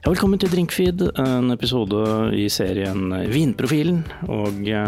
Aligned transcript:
Ja, 0.00 0.14
velkommen 0.14 0.40
til 0.40 0.48
Drinkfeed, 0.48 1.02
en 1.20 1.52
episode 1.52 1.98
i 2.32 2.46
serien 2.48 3.10
Vinprofilen. 3.28 3.98
Og 4.32 4.62
ja, 4.64 4.86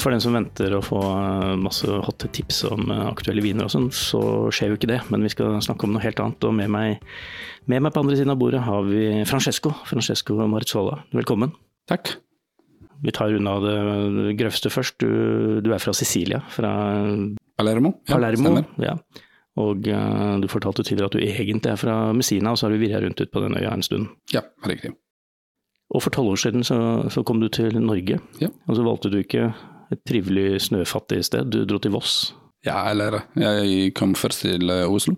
for 0.00 0.08
den 0.08 0.22
som 0.24 0.32
venter 0.32 0.72
å 0.72 0.80
få 0.80 1.02
masse 1.60 1.84
hot 1.84 2.24
tips 2.32 2.62
om 2.70 2.88
aktuelle 2.94 3.44
viner 3.44 3.68
og 3.68 3.74
sånn, 3.74 3.90
så 3.92 4.22
skjer 4.48 4.72
jo 4.72 4.78
ikke 4.78 4.88
det. 4.88 5.02
Men 5.12 5.26
vi 5.26 5.34
skal 5.34 5.58
snakke 5.60 5.84
om 5.84 5.92
noe 5.92 6.00
helt 6.00 6.22
annet. 6.24 6.48
Og 6.48 6.56
med 6.56 6.72
meg, 6.72 7.04
med 7.68 7.84
meg 7.84 7.92
på 7.92 8.06
andre 8.06 8.16
siden 8.16 8.32
av 8.32 8.40
bordet 8.40 8.64
har 8.64 8.88
vi 8.88 9.04
Francesco. 9.28 9.74
Francesco 9.84 10.38
Marizzola. 10.48 11.02
Velkommen. 11.12 11.52
Takk. 11.92 12.14
Vi 13.04 13.12
tar 13.12 13.36
unna 13.36 13.58
det 13.60 13.76
grøvste 14.40 14.72
først. 14.72 14.96
Du, 15.04 15.60
du 15.60 15.74
er 15.76 15.84
fra 15.84 15.92
Sicilia? 15.92 16.40
Fra 16.56 16.72
Palermo. 17.60 17.98
Palermo, 18.08 18.62
ja. 18.80 18.96
Og 19.56 19.88
uh, 19.88 20.36
du 20.42 20.48
fortalte 20.52 20.84
tidligere 20.84 21.08
at 21.08 21.16
du 21.16 21.22
egentlig 21.24 21.70
er 21.72 21.80
fra 21.80 22.12
Messina, 22.12 22.52
og 22.52 22.58
så 22.58 22.66
har 22.66 22.74
du 22.74 22.82
virra 22.82 23.00
rundt 23.04 23.20
ut 23.20 23.32
på 23.32 23.40
den 23.40 23.56
øya 23.56 23.72
en 23.74 23.82
stund. 23.82 24.08
Ja, 24.34 24.44
riktig. 24.68 24.92
Og 25.90 26.02
for 26.02 26.10
tolv 26.10 26.34
år 26.34 26.40
siden 26.42 26.64
så, 26.64 27.08
så, 27.10 27.22
kom 27.22 27.40
du 27.40 27.48
til 27.48 27.78
Norge, 27.80 28.18
ja. 28.40 28.48
og 28.66 28.76
så 28.76 28.82
valgte 28.82 29.10
du 29.10 29.20
ikke 29.22 29.52
et 29.92 30.02
trivelig 30.08 30.60
snøfattig 30.60 31.24
sted, 31.24 31.46
du 31.52 31.64
dro 31.64 31.78
til 31.78 31.94
Voss? 31.94 32.34
Ja, 32.66 32.90
eller 32.90 33.20
jeg 33.38 33.94
kom 33.94 34.14
først 34.18 34.42
til 34.42 34.70
eh, 34.70 34.90
Oslo. 34.90 35.14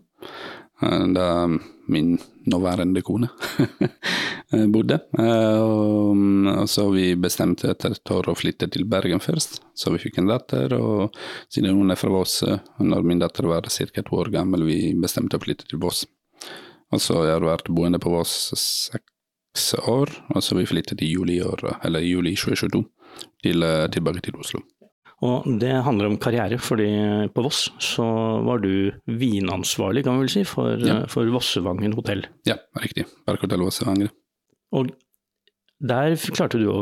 Det 0.83 1.15
da 1.17 1.49
min 1.89 2.19
nåværende 2.47 3.03
kone 3.03 3.29
bodde. 4.51 5.01
Og 5.19 6.69
så 6.71 6.87
vi 6.95 7.11
bestemte 7.21 7.71
etter 7.73 7.97
et 7.97 8.13
år 8.15 8.31
å 8.31 8.37
flytte 8.39 8.69
til 8.73 8.87
Bergen 8.89 9.21
først, 9.21 9.61
så 9.77 9.93
vi 9.95 10.01
fikk 10.03 10.21
en 10.23 10.31
datter. 10.31 10.73
Og 10.79 11.17
siden 11.53 11.77
hun 11.77 11.93
er 11.93 12.01
fra 12.01 12.13
Voss, 12.13 12.41
når 12.81 13.05
min 13.07 13.21
datter 13.21 13.49
var 13.51 13.69
ca. 13.69 14.03
to 14.03 14.23
år 14.23 14.33
gammel, 14.33 14.65
vi 14.69 14.95
bestemte 14.97 15.37
å 15.37 15.45
flytte 15.45 15.69
til 15.69 15.83
Voss. 15.83 16.07
Og 16.93 17.03
så 17.05 17.21
jeg 17.27 17.37
har 17.37 17.45
vært 17.45 17.69
boende 17.69 18.01
på 18.01 18.13
Voss 18.15 18.35
seks 18.57 19.75
år, 19.85 20.13
og 20.33 20.43
så 20.45 20.57
vi 20.57 20.69
flyttet 20.69 21.03
i 21.05 21.13
juli, 21.13 21.43
år, 21.45 21.67
eller 21.85 22.05
juli 22.05 22.33
2022 22.37 22.85
til, 23.45 23.69
tilbake 23.93 24.25
til 24.25 24.41
Oslo. 24.41 24.63
Og 25.27 25.47
det 25.59 25.73
handler 25.83 26.13
om 26.13 26.17
karriere, 26.23 26.61
fordi 26.63 26.87
på 27.35 27.43
Voss 27.43 27.65
så 27.83 28.07
var 28.47 28.63
du 28.63 28.93
vinansvarlig, 29.11 30.05
kan 30.07 30.15
vi 30.15 30.27
vel 30.27 30.33
si, 30.33 30.45
for, 30.47 30.79
ja. 30.79 31.01
for 31.11 31.27
Vossevangen 31.35 31.97
hotell. 31.99 32.23
Ja, 32.47 32.55
riktig. 32.79 33.09
Parkhotell 33.27 33.67
Vossevangen. 33.67 34.13
Og 34.77 34.91
der 35.79 36.17
klarte 36.35 36.59
du 36.59 36.67
å 36.73 36.79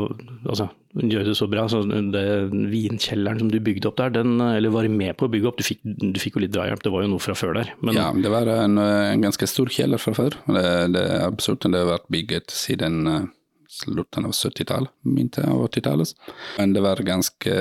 altså, 0.49 0.67
gjøre 0.97 1.29
det 1.29 1.35
så 1.37 1.47
bra. 1.51 1.67
Så 1.69 1.83
vinkjelleren 1.85 3.41
som 3.43 3.51
du 3.53 3.59
bygde 3.63 3.91
opp 3.91 3.99
der, 4.01 4.13
den, 4.15 4.39
eller 4.41 4.73
var 4.73 4.87
med 4.89 5.17
på 5.19 5.27
å 5.27 5.31
bygge 5.31 5.51
opp, 5.51 5.59
du 5.61 5.67
fikk, 5.67 5.83
du 5.83 6.17
fikk 6.21 6.39
jo 6.39 6.45
litt 6.45 6.55
drahjelp, 6.55 6.81
det 6.83 6.93
var 6.93 7.05
jo 7.05 7.11
noe 7.13 7.23
fra 7.23 7.37
før 7.37 7.59
der? 7.59 7.73
Men... 7.81 7.99
Ja, 7.99 8.09
det 8.15 8.33
var 8.33 8.49
en, 8.55 8.79
en, 8.81 9.25
ganske 9.25 9.49
stor 9.49 9.71
kjeller 9.73 10.01
fra 10.01 10.15
før. 10.17 10.39
Det, 10.49 10.65
det 10.95 11.03
er 11.05 11.27
absurd, 11.27 11.67
det 11.67 11.83
har 11.83 11.91
vært 11.91 12.09
bygget 12.13 12.55
siden 12.55 13.03
uh, 13.05 13.27
slutten 13.69 14.25
av 14.25 14.33
70-tallet, 14.33 14.93
begynte 15.05 15.45
av 15.45 15.61
80-tallet. 15.67 16.33
Men 16.57 16.73
det 16.73 16.83
var 16.85 17.05
ganske 17.05 17.55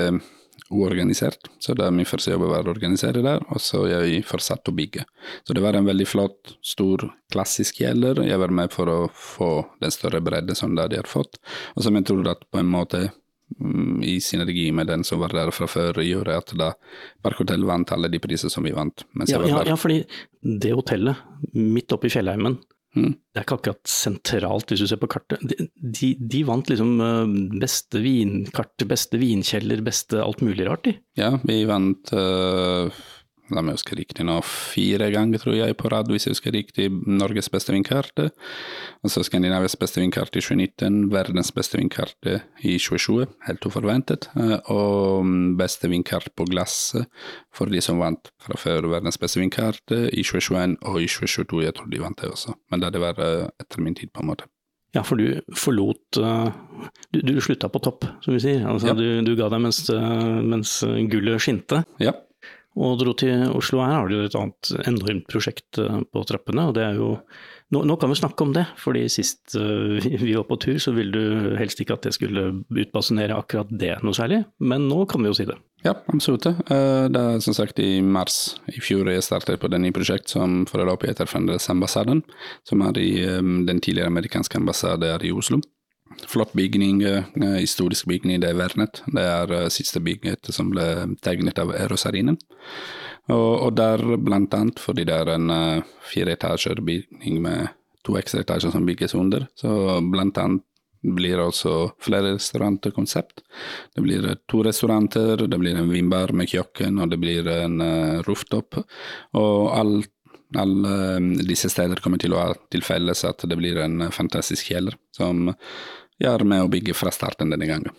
uorganisert. 0.71 1.49
Så 1.59 1.75
det 1.75 1.85
er 1.87 1.95
min 1.95 2.09
første 2.09 2.33
jobb 2.33 2.47
å 2.47 2.53
være 2.53 2.73
organisere 2.73 3.23
der, 3.25 3.45
og 3.53 3.63
så 3.63 3.85
jeg 3.91 4.25
fortsatte 4.27 4.73
å 4.73 4.77
bygge. 4.77 5.05
Så 5.47 5.57
det 5.57 5.63
var 5.65 5.79
en 5.79 5.87
veldig 5.87 6.07
flott, 6.09 6.57
stor, 6.65 7.07
klassisk 7.33 7.81
gjelder. 7.83 8.25
Jeg 8.27 8.41
var 8.43 8.55
med 8.55 8.75
for 8.75 8.91
å 8.91 8.99
få 9.13 9.51
den 9.83 9.95
større 9.95 10.23
bredde 10.25 10.57
som 10.59 10.75
de 10.77 10.89
har 10.91 11.11
fått, 11.11 11.39
og 11.77 11.87
som 11.87 11.99
jeg 11.99 12.09
tror 12.09 12.33
at 12.33 12.45
på 12.51 12.61
en 12.63 12.71
måte 12.71 13.03
mm, 13.07 14.03
i 14.07 14.19
synergi 14.23 14.69
med 14.75 14.91
den 14.91 15.07
som 15.07 15.23
var 15.23 15.35
der 15.37 15.53
fra 15.55 15.69
før, 15.71 16.03
gjorde 16.05 16.39
at 16.43 16.55
da 16.59 16.73
Parkhotell 17.25 17.67
vant 17.69 17.95
alle 17.95 18.11
de 18.13 18.23
priser 18.23 18.53
som 18.53 18.67
vi 18.67 18.75
vant. 18.77 19.07
Ja, 19.27 19.43
ja, 19.47 19.63
ja, 19.71 19.79
fordi 19.79 20.03
det 20.43 20.75
hotellet 20.75 21.55
midt 21.55 21.95
oppe 21.95 22.11
i 22.11 22.15
fjellheimen, 22.17 22.59
Mm. 22.97 23.13
Det 23.13 23.41
er 23.41 23.45
ikke 23.45 23.59
akkurat 23.59 23.91
sentralt 23.91 24.73
hvis 24.73 24.83
du 24.83 24.89
ser 24.89 25.01
på 25.01 25.11
kartet. 25.13 25.43
De, 25.45 25.69
de, 25.77 26.13
de 26.17 26.43
vant 26.49 26.71
liksom 26.73 26.95
eh, 27.05 27.35
beste 27.61 28.01
vinkart, 28.01 28.87
beste 28.89 29.21
vinkjeller, 29.21 29.85
beste 29.85 30.23
alt 30.25 30.41
mulig 30.45 30.69
rart, 30.69 30.87
de. 30.89 30.97
Ja, 31.21 31.35
vi 31.45 31.63
vant 31.69 32.13
uh, 32.17 32.89
la 33.55 33.63
meg 33.63 33.77
huske 33.77 33.97
riktig 33.99 34.25
nå, 34.27 34.37
fire 34.47 35.09
ganger, 35.15 35.41
tror 35.43 35.57
jeg, 35.59 35.77
på 35.79 35.91
rad, 35.93 36.11
hvis 36.11 36.27
jeg 36.27 36.35
husker 36.35 36.55
riktig, 36.55 36.89
Norges 36.91 37.49
beste 37.53 37.75
vindkart. 37.75 38.25
Og 39.07 39.13
så 39.13 39.23
Skandinavias 39.27 39.79
beste 39.79 40.03
vindkart 40.03 40.35
i 40.35 40.43
2019, 40.43 41.07
verdens 41.13 41.53
beste 41.55 41.79
vindkart 41.79 42.17
i 42.27 42.77
2020, 42.83 43.29
helt 43.47 43.69
uforventet. 43.69 44.29
Eh, 44.35 44.57
og 44.73 45.31
beste 45.61 45.91
vindkart 45.93 46.33
på 46.37 46.49
glasset 46.51 47.07
for 47.55 47.71
de 47.71 47.83
som 47.85 48.03
vant 48.03 48.33
fra 48.43 48.59
før 48.61 48.91
verdens 48.91 49.21
beste 49.21 49.41
vindkart 49.43 49.95
i 49.95 50.27
2021 50.27 50.79
og 50.83 51.01
i 51.03 51.09
2022. 51.11 51.65
Jeg 51.69 51.79
tror 51.79 51.91
de 51.93 52.03
vant 52.03 52.21
det 52.23 52.35
også, 52.35 52.59
men 52.73 52.85
det 52.85 53.03
var 53.03 53.23
eh, 53.23 53.49
etter 53.63 53.83
min 53.85 53.97
tid, 53.97 54.11
på 54.15 54.25
en 54.25 54.33
måte. 54.35 54.51
Ja, 54.95 55.03
for 55.05 55.21
du 55.21 55.43
forlot 55.53 56.17
uh, 56.23 56.47
du, 57.13 57.19
du, 57.21 57.35
slutta 57.45 57.69
på 57.69 57.83
topp, 57.85 58.07
som 58.25 58.33
vi 58.33 58.41
sier. 58.41 58.63
Altså, 58.65 58.95
ja. 58.95 58.95
du, 58.97 59.27
du, 59.27 59.35
ga 59.37 59.51
deg 59.53 59.61
mens, 59.61 59.83
mens 59.93 60.79
gullet 61.13 61.43
skinte. 61.45 61.83
Ja 62.01 62.15
og 62.77 62.99
dro 63.01 63.15
til 63.17 63.47
Oslo. 63.57 63.81
Her 63.81 64.03
har 64.03 64.11
du 64.11 64.19
et 64.21 64.37
annet 64.37 64.73
enormt 64.85 65.29
prosjekt 65.31 65.81
eh, 65.81 66.01
på 66.13 66.25
trappene, 66.29 66.69
og 66.69 66.77
det 66.77 66.85
er 66.85 66.99
jo 67.01 67.15
nå, 67.75 67.81
nå, 67.83 67.97
kan 67.99 68.13
vi 68.13 68.19
snakke 68.21 68.45
om 68.45 68.53
det, 68.55 68.63
fordi 68.79 69.09
sist 69.11 69.57
uh, 69.59 69.97
vi 69.99 70.37
var 70.37 70.45
på 70.47 70.59
tur 70.63 70.77
så 70.79 70.93
ville 70.95 71.11
du 71.11 71.57
helst 71.59 71.81
ikke 71.83 71.97
at 71.97 72.05
det 72.07 72.13
skulle 72.15 72.45
utbasunere 72.71 73.35
akkurat 73.35 73.73
det 73.75 73.97
noe 74.07 74.15
særlig, 74.15 74.45
men 74.63 74.87
nå 74.87 75.01
kan 75.11 75.25
vi 75.25 75.33
jo 75.33 75.39
si 75.41 75.49
det. 75.49 75.57
Ja, 75.83 75.97
absolutt. 76.15 76.47
Det 76.47 77.21
er 77.21 77.43
som 77.43 77.55
sagt 77.55 77.79
i 77.83 77.99
mars 78.03 78.57
i 78.71 78.79
fjor 78.83 79.11
jeg 79.11 79.23
startet 79.27 79.59
på 79.63 79.71
det 79.71 79.81
nye 79.83 79.95
prosjektet 79.95 80.37
som 80.37 80.63
følger 80.71 80.93
opp 80.95 81.05
i 81.07 81.15
Fendres-ambassaden, 81.19 82.23
som 82.67 82.87
er 82.87 83.03
i 83.03 83.11
den 83.27 83.83
tidligere 83.83 84.11
amerikanske 84.15 84.63
ambassaden 84.63 85.27
i 85.27 85.35
Oslo. 85.35 85.61
Flott 86.27 86.53
bygning, 86.57 87.03
eh, 87.03 87.25
historisk 87.61 88.07
bygning, 88.07 88.41
det 88.41 88.51
er 88.51 88.61
vernet. 88.61 89.03
Det 89.07 89.23
er 89.23 89.53
uh, 89.53 89.69
siste 89.73 90.01
bygget 90.01 90.49
som 90.55 90.71
ble 90.73 91.17
tegnet 91.23 91.59
av 91.59 91.75
Erosarinen. 91.77 92.39
Og, 93.29 93.53
og, 93.67 93.73
der 93.75 93.99
blant 94.23 94.55
annet 94.55 94.79
fordi 94.79 95.05
det 95.09 95.15
er 95.17 95.33
en 95.33 95.51
fire 96.07 96.37
etasjer 96.37 96.79
bygning 96.79 97.41
med 97.43 97.73
to 98.07 98.15
ekstra 98.21 98.45
etasjer 98.45 98.71
som 98.71 98.87
bygges 98.87 99.17
under, 99.19 99.49
så 99.59 99.99
blant 99.99 100.39
annet 100.39 100.63
blir 101.03 101.37
det 101.37 101.45
også 101.45 101.73
flere 102.03 102.35
restaurantkonsept. 102.35 103.43
Det 103.95 104.03
blir 104.03 104.27
to 104.51 104.63
restauranter, 104.67 105.47
det 105.47 105.59
blir 105.61 105.79
en 105.79 105.91
vinbar 105.91 106.33
med 106.35 106.51
kjøkken, 106.51 106.99
og 107.03 107.11
det 107.13 107.21
blir 107.23 107.47
en 107.53 107.81
uh, 107.83 108.23
rooftop. 108.27 108.81
Og 109.39 109.59
alt 109.77 110.11
alle 110.59 111.45
disse 111.47 111.71
steder 111.73 112.03
kommer 112.05 112.21
til 112.23 112.35
å 112.37 112.41
ha 112.43 112.57
til 112.73 112.85
felles 112.87 113.25
at 113.29 113.45
det 113.49 113.59
blir 113.59 113.79
en 113.83 114.09
fantastisk 114.15 114.73
kjeller 114.73 114.97
som 115.17 115.51
gjør 116.23 116.47
med 116.49 116.65
å 116.65 116.73
bygge 116.73 116.97
fra 116.97 117.13
starten 117.13 117.53
denne 117.53 117.69
gangen. 117.69 117.95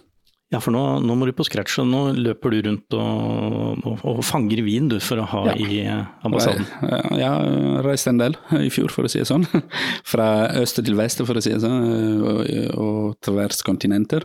Ja, 0.47 0.61
for 0.63 0.71
nå, 0.71 0.81
nå, 1.03 1.15
må 1.19 1.25
du 1.27 1.33
på 1.35 1.43
scratch, 1.43 1.73
og 1.81 1.89
nå 1.91 2.01
løper 2.15 2.53
du 2.55 2.61
rundt 2.69 2.95
og, 2.95 3.81
og, 3.83 4.03
og 4.07 4.21
fanger 4.23 4.61
vin 4.63 4.85
du 4.87 4.95
for 5.03 5.19
å 5.19 5.25
ha 5.27 5.41
ja. 5.49 5.55
i 5.59 5.79
ambassaden? 6.23 6.63
Ja, 6.87 7.33
jeg 7.43 7.81
reiste 7.83 8.13
en 8.13 8.21
del 8.21 8.37
i 8.63 8.69
fjor, 8.71 8.87
for 8.95 9.03
å 9.03 9.11
si 9.11 9.19
det 9.19 9.27
sånn. 9.27 9.43
Fra 10.11 10.47
øst 10.61 10.79
til 10.79 10.95
vest, 10.95 11.19
for 11.27 11.35
å 11.35 11.43
si 11.43 11.51
det 11.51 11.59
sånn, 11.65 12.23
og, 12.23 12.39
og 12.79 13.17
tvers 13.27 13.59
kontinenter. 13.67 14.23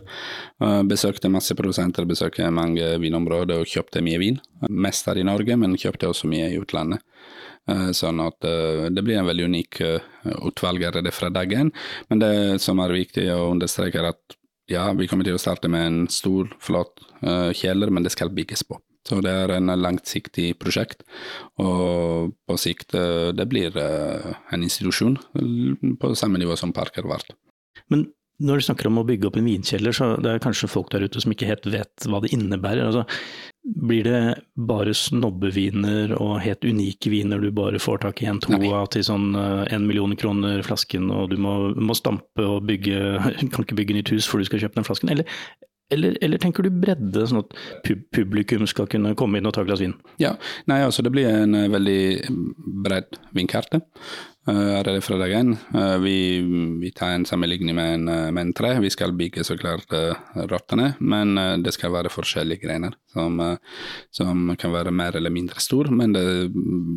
Besøkte 0.86 1.32
masse 1.32 1.58
produsenter, 1.58 2.06
besøkte 2.06 2.46
mange 2.54 2.94
vinområder 3.02 3.64
og 3.64 3.74
kjøpte 3.74 4.04
mye 4.06 4.22
vin. 4.22 4.38
Mest 4.70 5.10
her 5.10 5.18
i 5.18 5.26
Norge, 5.26 5.58
men 5.58 5.74
kjøpte 5.74 6.12
også 6.12 6.30
mye 6.30 6.52
i 6.52 6.62
utlandet. 6.62 7.02
Eh, 7.70 7.90
sånn 7.94 8.18
at 8.24 8.42
eh, 8.42 8.88
det 8.90 9.04
blir 9.06 9.20
en 9.20 9.28
veldig 9.28 9.44
unik 9.46 9.80
eh, 9.86 10.06
utvalg 10.48 10.82
allerede 10.82 11.12
fra 11.14 11.30
dag 11.30 11.52
én. 11.54 11.70
Men 12.10 12.22
det 12.22 12.34
som 12.64 12.80
er 12.82 12.94
viktig 12.96 13.28
å 13.34 13.52
understreke, 13.52 14.00
er 14.00 14.10
at 14.10 14.38
ja, 14.70 14.88
vi 14.98 15.06
kommer 15.10 15.26
til 15.26 15.36
å 15.36 15.42
starte 15.42 15.70
med 15.70 15.86
en 15.86 16.00
stor, 16.10 16.50
flott 16.62 17.02
kjeller, 17.54 17.90
men 17.92 18.06
det 18.06 18.12
skal 18.14 18.30
bygges 18.34 18.62
på. 18.66 18.78
Så 19.06 19.18
det 19.22 19.30
er 19.34 19.50
en 19.56 19.68
langsiktig 19.78 20.52
prosjekt, 20.62 21.02
og 21.60 22.32
på 22.48 22.56
sikt 22.58 22.94
det 22.94 23.46
blir 23.50 23.74
en 23.76 24.62
institusjon 24.62 25.18
på 26.00 26.12
samme 26.18 26.40
nivå 26.40 26.56
som 26.56 26.72
Parker 26.74 27.06
ble. 27.10 27.18
Men 27.92 28.06
når 28.42 28.62
du 28.62 28.66
snakker 28.68 28.88
om 28.88 29.02
å 29.02 29.06
bygge 29.06 29.28
opp 29.28 29.36
en 29.38 29.50
vinkjeller, 29.50 29.94
så 29.94 30.12
det 30.22 30.32
er 30.32 30.42
kanskje 30.42 30.70
folk 30.70 30.94
der 30.94 31.04
ute 31.04 31.20
som 31.22 31.34
ikke 31.34 31.50
helt 31.50 31.66
vet 31.70 32.06
hva 32.08 32.22
det 32.22 32.32
innebærer. 32.34 32.86
Altså, 32.88 33.04
blir 33.62 34.04
det 34.04 34.20
bare 34.58 34.94
snobbeviner 34.94 36.16
og 36.16 36.40
helt 36.42 36.64
unike 36.66 37.10
viner 37.12 37.42
du 37.42 37.50
bare 37.54 37.78
får 37.82 38.02
tak 38.02 38.22
i 38.22 38.28
en 38.30 38.40
to 38.42 38.58
av 38.74 38.88
til 38.94 39.04
sånn 39.06 39.36
én 39.36 39.76
eh, 39.76 39.84
million 39.84 40.14
kroner 40.18 40.64
flasken, 40.66 41.10
og 41.14 41.30
du 41.30 41.38
må, 41.38 41.54
må, 41.78 41.94
stampe 41.94 42.42
og 42.42 42.66
bygge 42.66 42.98
Kan 43.52 43.62
ikke 43.62 43.78
bygge 43.78 43.98
nytt 43.98 44.10
hus 44.14 44.26
for 44.26 44.42
du 44.42 44.48
skal 44.48 44.64
kjøpe 44.64 44.80
den 44.80 44.88
flasken? 44.88 45.12
Eller, 45.14 45.28
eller, 45.94 46.16
eller, 46.24 46.42
tenker 46.42 46.66
du 46.66 46.72
bredde, 46.74 47.26
sånn 47.28 47.42
at 47.44 47.54
publikum 48.16 48.66
skal 48.70 48.88
kunne 48.90 49.14
komme 49.18 49.38
inn 49.38 49.46
og 49.46 49.54
ta 49.54 49.64
glass 49.66 49.82
vin? 49.84 49.94
Ja, 50.22 50.34
nei, 50.70 50.80
altså 50.82 51.04
det 51.04 51.12
blir 51.14 51.28
en 51.28 51.54
uh, 51.54 51.68
veldig 51.70 52.02
bred 52.82 53.18
vinkarte. 53.36 53.82
Allerede 54.46 55.00
fra 55.00 55.18
dag 55.20 55.32
én. 55.32 55.56
Vi, 56.02 56.40
vi, 56.80 56.90
tar 56.90 57.12
en 57.14 57.26
sammenligning 57.26 57.76
med 57.76 57.94
en, 57.94 58.04
med 58.34 58.40
en 58.40 58.52
tre. 58.52 58.72
Vi 58.80 58.90
skal 58.90 59.12
bygge 59.12 59.44
så 59.44 59.56
klart 59.58 59.92
rottene, 60.50 60.92
men 60.98 61.36
det 61.62 61.74
skal 61.76 61.92
være 61.94 62.10
forskjellige 62.10 62.64
grener 62.66 62.96
som, 63.12 63.38
som 64.10 64.50
kan 64.58 64.74
være 64.74 64.90
mer 64.90 65.16
eller 65.16 65.30
mindre 65.30 65.62
stor. 65.62 65.90
Men 65.94 66.16
det, 66.16 66.24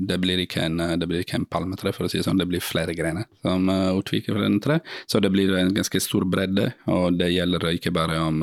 det, 0.10 0.18
blir 0.24 0.42
ikke 0.42 0.66
en, 0.66 0.82
det 1.00 1.10
blir 1.12 1.22
ikke 1.22 1.38
en 1.42 1.46
palmetre, 1.46 1.94
for 1.94 2.08
å 2.08 2.10
si 2.10 2.18
det 2.20 2.26
sånn. 2.26 2.42
Det 2.42 2.50
blir 2.50 2.66
flere 2.66 2.98
grener 2.98 3.30
som 3.46 3.70
utvikler 3.70 4.40
fra 4.40 4.50
en 4.50 4.60
tre. 4.64 4.82
Så 5.06 5.22
det 5.22 5.34
blir 5.34 5.54
en 5.60 5.74
ganske 5.76 6.02
stor 6.02 6.26
bredde, 6.26 6.72
og 6.90 7.22
det 7.22 7.34
gjelder 7.36 7.70
ikke 7.76 7.94
bare 7.94 8.20
om 8.26 8.42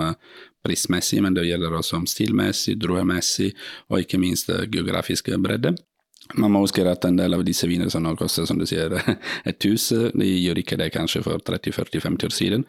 prismessig, 0.63 1.23
men 1.23 1.35
det 1.35 1.49
gjelder 1.49 1.75
også 1.75 1.99
om 1.99 2.07
stilmessig, 2.09 2.77
druemessig 2.81 3.51
og 3.91 4.05
ikke 4.05 4.21
minst 4.23 4.53
geografisk 4.71 5.33
bredde. 5.43 5.75
Man 6.39 6.55
må 6.55 6.63
huske 6.63 6.85
at 6.87 7.05
en 7.05 7.19
del 7.19 7.35
av 7.35 7.43
disse 7.45 7.67
vinene 7.69 7.91
som 7.93 8.05
nå 8.05 8.15
koster 8.17 8.47
som 8.49 8.61
du 8.61 8.67
sier, 8.69 8.95
et 9.51 9.69
hus, 9.69 9.89
de 9.91 10.29
gjør 10.29 10.63
ikke 10.63 10.79
det 10.81 10.93
kanskje 10.95 11.25
for 11.27 11.43
30-40-50 11.45 12.29
år 12.29 12.35
siden. 12.37 12.67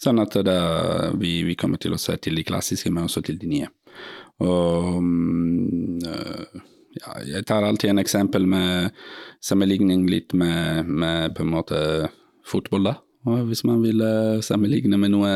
Sånn 0.00 0.22
at 0.22 0.36
da, 0.46 0.58
vi, 1.20 1.42
vi, 1.46 1.56
kommer 1.60 1.80
til 1.82 1.94
å 1.94 2.00
se 2.00 2.16
til 2.18 2.40
de 2.40 2.46
klassiske, 2.46 2.90
men 2.90 3.06
også 3.06 3.22
til 3.26 3.38
de 3.40 3.50
nye. 3.50 3.70
Og 4.42 4.98
øh, 6.10 6.62
ja, 6.98 7.16
jeg 7.36 7.46
tar 7.46 7.66
alltid 7.66 7.92
en 7.92 8.02
eksempel 8.02 8.48
med 8.50 8.94
sammenligning 9.44 10.08
litt 10.10 10.34
med, 10.34 10.88
med 10.88 11.36
på 11.36 11.44
en 11.44 11.54
måte 11.54 11.80
fotball, 12.46 12.90
da. 12.90 12.98
Og 13.24 13.46
hvis 13.48 13.62
man 13.64 13.80
vil 13.80 14.02
uh, 14.04 14.42
sammenligne 14.44 14.98
med 15.00 15.14
noe 15.14 15.30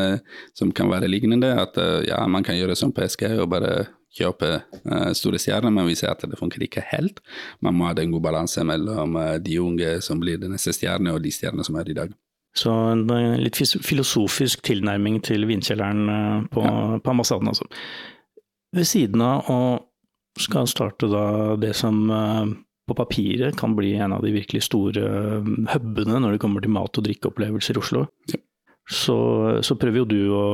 som 0.57 0.69
kan 0.75 0.91
være 0.91 1.09
lignende, 1.09 1.49
at 1.57 1.77
uh, 1.81 2.03
ja, 2.05 2.19
man 2.29 2.45
kan 2.45 2.57
gjøre 2.57 2.75
som 2.77 2.93
PSG 2.93 3.31
og 3.39 3.49
bare 3.49 3.87
kjøpe 4.17 4.51
uh, 4.61 5.11
store 5.17 5.41
stjerner, 5.41 5.73
men 5.73 5.87
vi 5.89 5.97
ser 5.99 6.13
at 6.13 6.23
det 6.25 6.39
funker 6.39 6.63
ikke 6.65 6.85
helt. 6.91 7.21
Man 7.65 7.77
må 7.77 7.89
ha 7.89 7.95
en 7.97 8.15
god 8.15 8.25
balanse 8.25 8.63
mellom 8.65 9.17
de 9.43 9.59
unge 9.61 9.97
som 10.05 10.21
blir 10.21 10.39
de 10.41 10.49
neste 10.51 10.73
stjernene, 10.75 11.13
og 11.15 11.23
de 11.23 11.33
stjernene 11.33 11.65
som 11.67 11.77
er 11.79 11.91
i 11.91 11.97
dag. 11.97 12.15
Så 12.57 12.71
en 12.95 13.05
litt 13.37 13.59
filosofisk 13.59 14.63
tilnærming 14.65 15.19
til 15.23 15.45
vinkjelleren 15.45 16.47
på, 16.49 16.63
ja. 16.65 16.97
på 16.97 17.11
ambassaden, 17.13 17.51
altså. 17.51 17.67
Ved 18.75 18.89
siden 18.89 19.21
av 19.21 19.45
å 19.53 19.59
skal 20.39 20.65
starte 20.69 21.09
da 21.11 21.55
det 21.61 21.75
som 21.77 22.01
på 22.89 22.97
papiret 22.97 23.57
kan 23.57 23.75
bli 23.77 23.93
en 24.01 24.15
av 24.17 24.25
de 24.25 24.33
virkelig 24.33 24.65
store 24.65 25.05
hubene 25.75 26.21
når 26.21 26.35
det 26.35 26.41
kommer 26.41 26.65
til 26.65 26.73
mat- 26.73 26.97
og 26.97 27.05
drikkeopplevelser 27.05 27.77
i 27.77 27.83
Oslo. 27.83 28.05
Ja. 28.31 28.41
Så, 28.89 29.15
så, 29.61 29.75
prøver 29.77 30.01
jo 30.01 30.09
du 30.09 30.21
å 30.33 30.45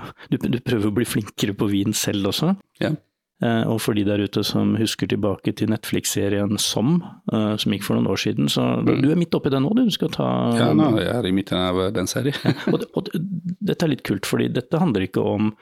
du, 0.32 0.38
du, 0.40 0.60
prøver 0.64 0.88
å 0.88 0.96
bli 0.96 1.08
flinkere 1.08 1.56
på 1.56 1.68
vin 1.72 1.96
selv 1.96 2.30
også. 2.32 2.54
Ja. 2.80 2.94
Eh, 3.42 3.64
og 3.68 3.82
for 3.84 3.98
de 3.98 4.06
der 4.06 4.22
ute 4.22 4.44
som 4.46 4.76
husker 4.78 5.10
tilbake 5.10 5.50
til 5.58 5.72
Netflix-serien 5.72 6.60
Som, 6.62 7.00
eh, 7.32 7.54
som 7.58 7.74
gikk 7.74 7.84
for 7.88 7.98
noen 7.98 8.08
år 8.12 8.20
siden, 8.22 8.48
så 8.52 8.64
mm. 8.80 8.94
du 9.02 9.10
er 9.10 9.18
midt 9.18 9.34
oppi 9.34 9.50
den 9.52 9.66
nå, 9.66 9.74
du 9.76 9.92
skal 9.92 10.12
ta 10.14 10.30
Ja, 10.56 10.72
nå 10.78 10.92
er 10.94 11.08
jeg 11.08 11.32
i 11.32 11.36
midten 11.36 11.58
av 11.58 11.84
den 11.96 12.10
serien. 12.10 12.38
ja, 12.46 12.56
og, 12.72 12.86
og, 12.96 13.12
dette 13.12 13.86
er 13.86 13.96
litt 13.96 14.06
kult, 14.06 14.28
fordi 14.30 14.48
dette 14.54 14.80
handler 14.80 15.08
ikke 15.08 15.24
om 15.26 15.52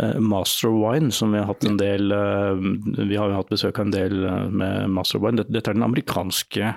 Eh, 0.00 0.20
Master 0.20 0.68
Wine, 0.68 1.12
som 1.12 1.32
vi 1.32 1.38
har 1.38 1.46
hatt 1.46 1.64
en 1.64 1.76
del 1.78 2.12
eh, 2.12 2.54
Vi 2.98 3.16
har 3.16 3.30
jo 3.30 3.36
hatt 3.36 3.50
besøk 3.52 3.78
av 3.78 3.86
en 3.86 3.94
del 3.94 4.24
eh, 4.26 4.48
med 4.50 4.90
Master 4.90 5.22
Wine. 5.22 5.44
Dette 5.46 5.70
er 5.70 5.76
den 5.76 5.86
amerikanske 5.86 6.72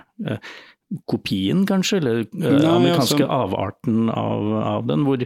kopien, 1.05 1.65
kanskje, 1.67 1.97
eller 1.97 2.21
den 2.31 2.65
amerikanske 2.65 3.25
altså, 3.25 3.27
avarten 3.27 4.09
av, 4.09 4.53
av 4.61 4.85
den, 4.87 5.03
hvor, 5.03 5.23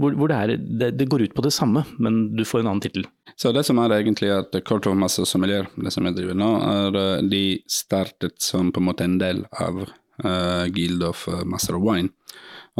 hvor, 0.00 0.14
hvor 0.16 0.32
det, 0.32 0.38
er, 0.38 0.62
det, 0.80 0.88
det, 0.96 1.08
går 1.12 1.26
ut 1.26 1.34
på 1.36 1.44
det 1.44 1.52
samme, 1.52 1.84
men 2.00 2.22
du 2.36 2.44
får 2.48 2.62
en 2.62 2.70
annen 2.70 2.84
tittel. 2.84 3.04
Så 3.36 3.52
det 3.52 3.66
som 3.68 3.80
er 3.82 3.92
egentlig 3.98 4.32
at 4.32 4.56
Court 4.68 4.88
of 4.88 4.96
Master 4.96 5.28
Sommelier, 5.28 5.68
det 5.76 5.92
som 5.92 6.08
jeg 6.08 6.16
driver 6.16 6.38
nå, 6.38 6.50
er 6.64 7.28
de 7.28 7.44
startet 7.68 8.40
som 8.40 8.72
på 8.72 8.80
en 8.80 8.88
måte 8.88 9.04
en 9.04 9.18
del 9.20 9.44
av 9.52 9.84
uh, 9.84 10.64
Guild 10.72 11.04
of 11.04 11.26
Master 11.44 11.76
of 11.76 11.84
Wine. 11.84 12.12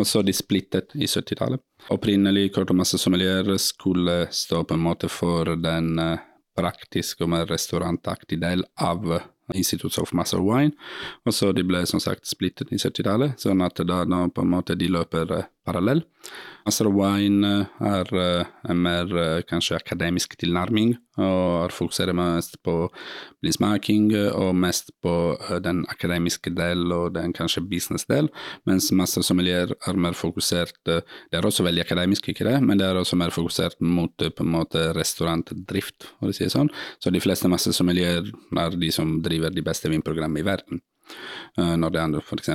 Og 0.00 0.08
så 0.08 0.22
de 0.24 0.32
splittet 0.32 0.94
i 0.96 1.04
70-tallet. 1.04 1.60
Opprinnelig 1.92 2.54
Court 2.54 2.72
of 2.72 2.78
Master 2.80 3.00
Sommelier 3.00 3.44
skulle 3.60 4.22
stå 4.32 4.64
på 4.64 4.78
en 4.78 4.86
måte 4.88 5.12
for 5.12 5.52
den 5.60 5.98
uh, 6.00 6.16
praktiske 6.56 7.24
og 7.24 7.32
mer 7.32 7.46
restaurantaktige 7.50 8.40
del 8.40 8.64
av 8.80 9.04
Institute 9.54 10.00
of 10.00 10.12
Master 10.12 10.40
Wine. 10.40 10.72
Og 11.26 11.34
så 11.34 11.52
de 11.52 11.64
ble 11.66 11.84
som 11.88 12.00
sagt 12.02 12.28
splittet 12.30 12.72
i 12.72 12.80
70-tallet, 12.80 13.38
sånn 13.42 13.64
at 13.64 13.82
da, 13.86 14.02
da 14.08 14.24
på 14.32 14.44
en 14.44 14.54
måte 14.54 14.78
de 14.78 14.90
løper 14.92 15.34
uh, 15.34 15.48
parallell. 15.66 16.04
Master 16.62 16.88
Wine 16.94 17.46
uh, 17.66 17.86
er 17.90 18.10
uh, 18.14 18.50
en 18.70 18.82
mer 18.82 19.10
kanskje 19.50 19.78
akademisk 19.78 20.36
tilnærming, 20.40 20.94
og 21.20 21.66
har 21.66 21.74
fokusert 21.74 22.14
mest 22.16 22.54
på 22.64 22.86
blindsmaking 23.42 24.06
og 24.32 24.54
mest 24.56 24.94
på 25.04 25.34
den 25.60 25.82
akademiske 25.92 26.48
del 26.56 26.86
og 26.94 27.18
den 27.18 27.34
kanskje 27.36 27.60
business-delen, 27.68 28.30
mens 28.64 28.86
Master 28.96 29.20
Sommelier 29.20 29.74
er 29.74 29.98
mer 30.00 30.16
fokusert 30.16 30.78
Det 30.86 31.02
er 31.36 31.44
også 31.44 31.66
veldig 31.66 31.82
akademisk, 31.84 32.30
ikke 32.30 32.46
det, 32.48 32.56
men 32.64 32.80
det 32.80 32.86
er 32.86 32.96
også 32.96 33.18
mer 33.20 33.34
fokusert 33.34 33.76
mot 33.84 34.16
på 34.16 34.46
en 34.46 34.54
måte 34.54 34.86
restaurantdrift, 34.96 36.08
for 36.16 36.32
å 36.32 36.32
si 36.32 36.46
det 36.46 36.54
sånn. 36.54 36.72
Så 36.96 37.12
de 37.12 37.20
fleste 37.20 37.50
Master 37.52 37.76
Sommelier 37.76 38.24
er 38.56 38.80
de 38.80 38.90
som 38.94 39.18
driver 39.20 39.31
driver 39.32 39.54
de 39.54 39.64
beste 39.66 39.90
vindprogrammene 39.92 40.44
i 40.44 40.46
verden. 40.46 40.82
Uh, 41.58 41.74
når 41.80 41.94
det 41.94 42.04
er 42.04 42.20
f.eks. 42.22 42.52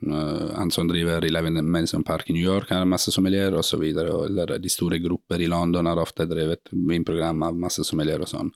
Han 0.00 0.70
som 0.72 0.88
driver 0.88 1.24
Eleven 1.26 1.60
Manson 1.68 2.02
Park 2.02 2.30
i 2.30 2.32
New 2.32 2.44
York, 2.44 2.70
har 2.70 2.86
masse 2.88 3.12
sommelier 3.12 3.52
osv. 3.52 3.82
Eller 3.84 4.56
de 4.58 4.72
store 4.72 4.98
grupper 4.98 5.42
i 5.44 5.48
London 5.50 5.86
har 5.90 6.00
ofte 6.00 6.24
drevet 6.24 6.72
vinprogram 6.72 7.42
av 7.44 7.58
masse 7.60 7.84
sommelier 7.84 8.22
og 8.24 8.30
sånn. 8.30 8.48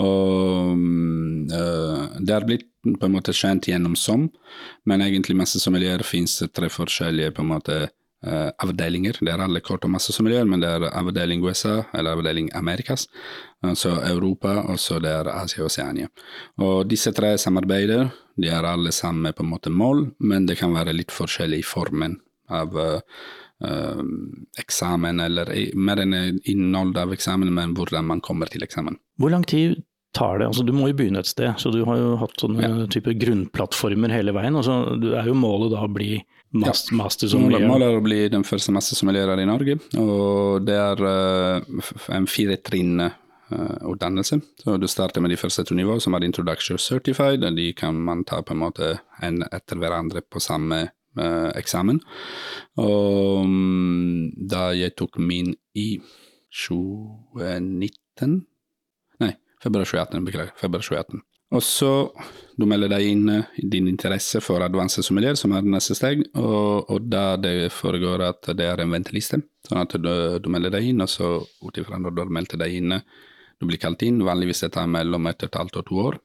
Og 0.00 0.72
uh, 1.52 2.06
det 2.16 2.36
har 2.36 2.48
blitt 2.48 2.68
på 2.80 3.06
en 3.06 3.12
måte 3.12 3.36
kjent 3.36 3.68
gjennom 3.68 3.92
som, 3.98 4.30
men 4.88 5.04
egentlig 5.04 5.36
masse 5.36 5.60
sommelier 5.60 6.00
finnes 6.06 6.38
tre 6.48 6.70
forskjellige 6.72 7.34
på 7.36 7.44
en 7.44 7.52
måte 7.52 7.80
Uh, 8.20 8.50
avdelinger. 8.60 9.16
Det 9.24 9.32
er 9.32 9.40
alle 9.40 9.62
kort 9.64 9.86
og 9.88 9.94
masse 9.94 10.12
sommelier, 10.12 10.44
men 10.44 10.60
det 10.60 10.68
er 10.68 10.82
avdeling 10.92 11.40
USA, 11.40 11.78
eller 11.96 12.18
avdeling 12.18 12.50
Amerikas, 12.52 13.06
altså 13.64 13.94
Europa, 14.04 14.58
og 14.68 14.76
så 14.76 14.98
det 15.00 15.08
er 15.22 15.30
Asia 15.32 15.62
og 15.62 15.70
Oceania. 15.70 16.10
Og 16.60 16.82
disse 16.90 17.14
tre 17.16 17.30
samarbeider. 17.40 18.10
De 18.40 18.48
er 18.52 18.68
alle 18.68 18.92
samme 18.92 19.32
på 19.32 19.44
en 19.44 19.50
måte 19.50 19.72
mål, 19.72 20.10
men 20.20 20.44
det 20.48 20.58
kan 20.60 20.76
være 20.76 20.92
litt 20.96 21.12
forskjellig 21.12 21.62
i 21.62 21.66
formen 21.66 22.18
av 22.52 22.76
uh, 22.76 23.00
uh, 23.64 24.02
eksamen, 24.60 25.20
eller 25.24 25.52
mer 25.76 26.02
enn 26.04 26.42
innhold 26.44 26.98
av 27.00 27.14
eksamen, 27.16 27.52
men 27.56 27.72
hvordan 27.76 28.04
man 28.08 28.20
kommer 28.24 28.52
til 28.52 28.64
eksamen. 28.66 28.98
Hvor 29.20 29.32
lang 29.32 29.46
tid 29.48 29.80
tar 30.16 30.40
det? 30.40 30.50
Altså, 30.50 30.64
du 30.66 30.72
må 30.76 30.90
jo 30.90 30.98
begynne 30.98 31.22
et 31.22 31.30
sted, 31.30 31.52
så 31.60 31.72
du 31.72 31.82
har 31.88 32.00
jo 32.00 32.16
hatt 32.20 32.36
sånne 32.42 32.66
ja. 32.66 32.86
type 32.90 33.14
grunnplattformer 33.20 34.12
hele 34.14 34.34
veien. 34.36 34.56
Altså, 34.58 34.96
det 35.00 35.14
er 35.20 35.30
jo 35.30 35.36
målet 35.38 35.72
da 35.74 35.84
å 35.86 35.92
bli 35.92 36.18
Master, 36.50 36.88
som 36.88 36.98
mastersommelier. 36.98 37.66
Målet 37.68 37.86
er 37.86 37.96
å 38.00 38.02
bli 38.02 38.20
den 38.32 38.42
første 38.46 38.72
mastersommelier 38.74 39.38
i 39.38 39.46
Norge. 39.46 39.76
Og 40.02 40.64
det 40.66 40.74
er 40.74 41.02
uh, 41.06 41.90
en 42.10 42.26
fire 42.26 42.56
trinn 42.66 42.98
uh, 43.04 43.76
utdannelse. 43.86 44.40
Så 44.58 44.74
du 44.82 44.88
starter 44.90 45.22
med 45.22 45.30
de 45.30 45.38
første 45.38 45.62
to 45.68 45.78
nivåene, 45.78 46.02
som 46.02 46.16
er 46.18 46.26
introduction 46.26 46.78
certified. 46.82 47.46
og 47.46 47.54
De 47.54 47.68
kan 47.78 47.94
man 47.94 48.24
ta 48.26 48.42
på 48.42 48.56
en 48.56 48.64
måte 48.64 48.96
en 49.22 49.44
etter 49.46 49.78
hverandre 49.78 50.24
på 50.26 50.42
samme 50.42 50.82
uh, 50.90 51.50
eksamen. 51.54 52.02
Og 52.82 53.46
um, 53.46 54.30
da 54.34 54.72
jeg 54.74 54.98
tok 54.98 55.22
min 55.22 55.54
i 55.78 55.92
2019 56.66 58.40
Nei, 59.22 59.34
februar 59.62 59.86
2018, 59.86 60.24
beklager. 60.26 60.56
Februar 60.58 60.82
2018. 60.82 61.22
Og 61.50 61.62
så 61.66 61.90
du 62.60 62.66
melder 62.68 62.92
deg 62.92 63.06
inn 63.08 63.30
i 63.30 63.66
din 63.72 63.88
interesse 63.88 64.42
for 64.44 64.62
advanced 64.62 65.04
sommelier, 65.06 65.38
som 65.38 65.54
er 65.56 65.66
neste 65.66 65.96
steg, 65.96 66.22
og, 66.38 66.90
og 66.92 67.08
da 67.10 67.34
det 67.40 67.70
foregår 67.72 68.22
at 68.26 68.50
det 68.58 68.66
er 68.68 68.82
en 68.82 68.92
venteliste. 68.92 69.40
Sånn 69.66 69.80
at 69.80 69.96
du, 69.96 70.12
du 70.42 70.48
melder 70.52 70.74
deg 70.76 70.90
inn, 70.90 71.02
og 71.02 71.10
så 71.10 71.38
ut 71.40 71.80
ifra 71.80 71.98
når 71.98 72.14
du 72.14 72.22
har 72.22 72.32
meldt 72.36 72.58
deg 72.60 72.76
inn, 72.76 72.98
du 73.60 73.68
blir 73.68 73.80
kalt 73.80 74.04
inn. 74.06 74.20
Vanligvis 74.26 74.64
det 74.66 74.74
tar 74.76 74.90
mellom 74.90 75.26
et 75.30 75.42
og 75.42 75.50
et 75.50 75.60
halvt 75.60 75.80
og 75.80 75.88
to 75.88 76.02
år. 76.04 76.20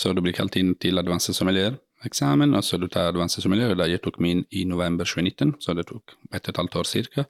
Så 0.00 0.14
du 0.16 0.22
blir 0.24 0.36
kalt 0.36 0.56
inn 0.56 0.74
til 0.80 1.00
advanced 1.00 1.36
sommelier-eksamen, 1.36 2.54
og 2.56 2.64
så 2.64 2.78
du 2.80 2.86
tar 2.88 3.10
advanced 3.10 3.44
sommelier. 3.44 3.74
Da 3.76 3.88
jeg 3.88 4.04
tok 4.04 4.20
min 4.22 4.46
i 4.50 4.64
november 4.68 5.08
2019, 5.08 5.58
så 5.60 5.76
det 5.76 5.88
tok 5.90 6.16
et 6.30 6.40
og 6.40 6.52
et 6.52 6.62
halvt 6.62 6.80
år 6.80 6.88
cirka. 6.88 7.26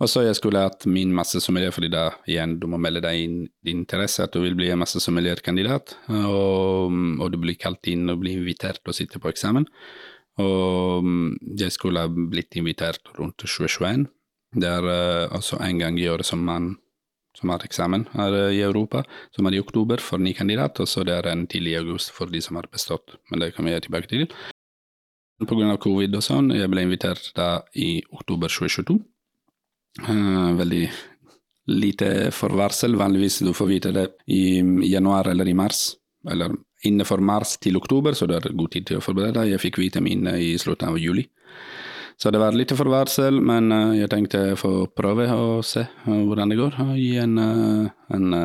Og 0.00 0.08
så 0.08 0.22
jeg 0.24 0.36
skulle 0.38 0.62
hatt 0.64 0.86
min 0.88 1.10
massesommelier, 1.12 1.74
fordi 1.76 1.90
da 1.92 2.06
igjen 2.28 2.54
du 2.60 2.64
må 2.72 2.78
melde 2.80 3.02
deg 3.04 3.20
inn 3.20 3.34
din 3.66 3.82
interesse, 3.82 4.24
at 4.24 4.32
du 4.32 4.40
vil 4.40 4.56
bli 4.56 4.70
en 4.72 4.80
massesommelierkandidat, 4.80 5.92
og, 6.08 6.94
og 7.20 7.26
du 7.32 7.36
blir 7.42 7.58
kalt 7.60 7.84
inn 7.92 8.08
og 8.08 8.22
blir 8.22 8.40
invitert 8.40 8.80
til 8.80 8.94
å 8.94 8.96
sitte 8.96 9.20
på 9.20 9.28
eksamen. 9.28 9.68
Og 10.40 11.10
jeg 11.60 11.74
skulle 11.74 12.06
ha 12.06 12.08
blitt 12.08 12.56
invitert 12.56 13.12
rundt 13.18 13.36
2021. 13.44 14.06
Det 14.56 14.70
er 14.70 14.88
uh, 14.88 15.34
altså 15.36 15.60
en 15.62 15.82
gang 15.82 15.98
i 16.00 16.08
året 16.10 16.26
som 16.26 16.40
man 16.42 16.72
som 17.36 17.52
har 17.52 17.62
eksamen 17.62 18.08
her 18.16 18.34
uh, 18.34 18.48
i 18.50 18.64
Europa, 18.64 19.04
som 19.36 19.46
er 19.46 19.58
i 19.58 19.60
oktober 19.62 20.00
for 20.02 20.18
ny 20.18 20.32
kandidat, 20.34 20.80
og 20.80 20.88
så 20.90 21.04
det 21.06 21.14
er 21.18 21.28
en 21.30 21.44
tidlig 21.46 21.76
i 21.76 21.82
august 21.82 22.14
for 22.16 22.32
de 22.32 22.40
som 22.42 22.56
har 22.58 22.70
bestått. 22.72 23.18
Men 23.30 23.44
det 23.44 23.52
kommer 23.54 23.76
jeg 23.76 23.86
tilbake 23.86 24.10
til. 24.10 24.26
Av 25.40 25.78
covid 25.80 26.16
og 26.16 26.24
sånn, 26.24 26.50
jeg 26.56 26.68
ble 26.72 26.88
invitert 26.88 27.30
da 27.36 27.62
i 27.76 28.00
oktober 28.12 28.50
2022. 28.52 28.98
Uh, 29.98 30.52
veldig 30.58 30.84
lite 31.70 32.30
forvarsel. 32.34 32.96
Vanligvis 32.98 33.40
du 33.44 33.52
får 33.54 33.70
vite 33.70 33.92
det 33.94 34.06
i 34.30 34.60
januar 34.90 35.30
eller 35.32 35.48
i 35.48 35.54
mars. 35.54 35.94
Eller 36.30 36.54
innenfor 36.84 37.20
mars 37.20 37.56
til 37.60 37.76
oktober, 37.76 38.14
så 38.16 38.26
det 38.28 38.38
er 38.40 38.56
god 38.56 38.72
tid 38.72 38.88
til 38.88 39.00
å 39.00 39.04
forberede 39.04 39.40
deg. 39.40 39.54
Jeg 39.54 39.64
fikk 39.66 39.80
vite 39.80 40.02
mine 40.04 40.36
i 40.40 40.54
slutten 40.60 40.90
av 40.90 40.98
juli. 41.00 41.26
Så 42.20 42.28
det 42.32 42.40
var 42.40 42.52
litt 42.52 42.72
forvarsel, 42.76 43.40
men 43.40 43.72
uh, 43.72 43.96
jeg 43.96 44.10
tenkte 44.12 44.44
jeg 44.50 44.60
får 44.60 44.92
prøve 44.96 45.30
å 45.32 45.60
se 45.64 45.86
hvordan 46.04 46.52
det 46.52 46.60
går, 46.60 46.76
og 46.84 46.96
gi 47.00 47.14
en, 47.22 47.38
en 47.40 48.40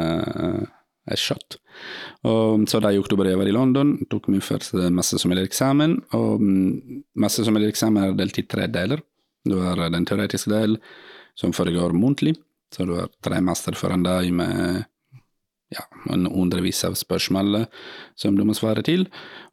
et 1.06 1.22
shot. 1.22 1.58
Og 2.26 2.66
så 2.70 2.80
da 2.82 2.92
i 2.94 3.00
oktober 3.00 3.30
jeg 3.30 3.40
var 3.40 3.50
i 3.50 3.54
London, 3.54 3.94
tok 4.10 4.30
min 4.34 4.44
første 4.44 4.90
massesommeliereksamen. 4.94 5.98
Og 6.18 6.42
mm, 6.42 7.02
massesommeliereksamen 7.22 8.08
er 8.08 8.16
delt 8.18 8.40
i 8.42 8.46
tre 8.50 8.68
deler. 8.72 9.04
Du 9.46 9.60
har 9.62 9.84
den 9.94 10.08
teoretiske 10.10 10.50
del, 10.50 10.80
som 11.40 11.54
foregår 11.56 11.96
muntlig. 11.96 12.36
Så 12.74 12.86
du 12.86 12.96
har 12.98 13.12
tre 13.24 13.40
master 13.44 13.78
foran 13.78 14.04
deg 14.04 14.34
med 14.36 14.86
ja, 15.74 15.82
hundrevis 16.06 16.84
av 16.86 16.96
spørsmål 16.98 17.66
som 18.20 18.38
du 18.38 18.44
må 18.48 18.56
svare 18.58 18.84
til. 18.86 19.08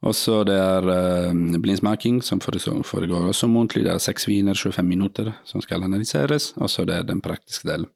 Og 0.04 0.14
så 0.16 0.42
det 0.48 0.58
er 0.58 0.88
uh, 0.88 1.58
blindsmaking, 1.62 2.20
som 2.24 2.42
foregår 2.42 3.30
også 3.30 3.48
muntlig. 3.50 3.86
Det 3.86 3.94
er 3.94 4.02
seks 4.02 4.28
viner, 4.28 4.58
25 4.58 4.86
minutter, 4.88 5.32
som 5.48 5.64
skal 5.64 5.84
analyseres. 5.86 6.52
Og 6.58 6.70
så 6.70 6.86
det 6.88 6.98
er 6.98 7.08
den 7.08 7.22
praktiske 7.24 7.68
delen 7.68 7.90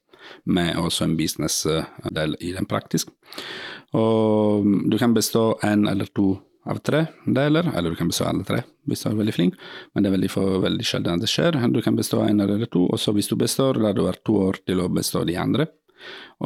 med 0.44 0.74
også 0.80 1.06
en 1.06 1.16
business-del 1.18 2.34
i 2.42 2.52
den 2.56 2.66
praktiske. 2.66 3.12
Og 3.94 4.66
du 4.90 4.98
kan 4.98 5.14
bestå 5.14 5.52
en 5.64 5.86
eller 5.88 6.08
to 6.16 6.32
av 6.66 6.80
tre 6.86 7.04
deler, 7.24 7.70
eller 7.74 7.92
du 7.92 7.98
kan 7.98 8.10
bestå 8.10 8.26
alle 8.28 8.46
tre 8.46 8.62
hvis 8.86 9.02
du 9.02 9.08
er 9.10 9.18
veldig 9.18 9.34
flink, 9.34 9.56
men 9.94 10.04
det 10.04 10.10
er 10.10 10.14
veldig, 10.14 10.30
for, 10.30 10.58
veldig 10.62 10.84
sjelden 10.86 11.22
det 11.22 11.30
skjer. 11.30 11.58
Du 11.74 11.80
kan 11.82 11.96
bestå 11.98 12.20
en 12.22 12.42
eller 12.44 12.68
to, 12.70 12.84
og 12.86 13.00
så 13.02 13.14
hvis 13.16 13.30
du 13.32 13.34
består, 13.38 13.80
da 13.82 13.90
du 13.96 14.04
har 14.06 14.20
to 14.22 14.36
år 14.44 14.60
til 14.62 14.82
å 14.82 14.90
bestå 14.92 15.24
de 15.26 15.34
andre. 15.42 15.66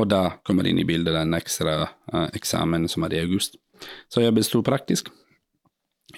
Og 0.01 0.09
da 0.09 0.23
kommer 0.47 0.69
inn 0.71 0.81
i 0.81 0.87
bildet 0.89 1.17
den 1.17 1.37
ekstra 1.37 1.75
uh, 1.85 2.29
eksamen 2.33 2.89
som 2.89 3.05
er 3.05 3.19
i 3.19 3.25
august. 3.27 3.59
Så 4.09 4.25
jeg 4.25 4.37
besto 4.37 4.63
praktisk 4.65 5.11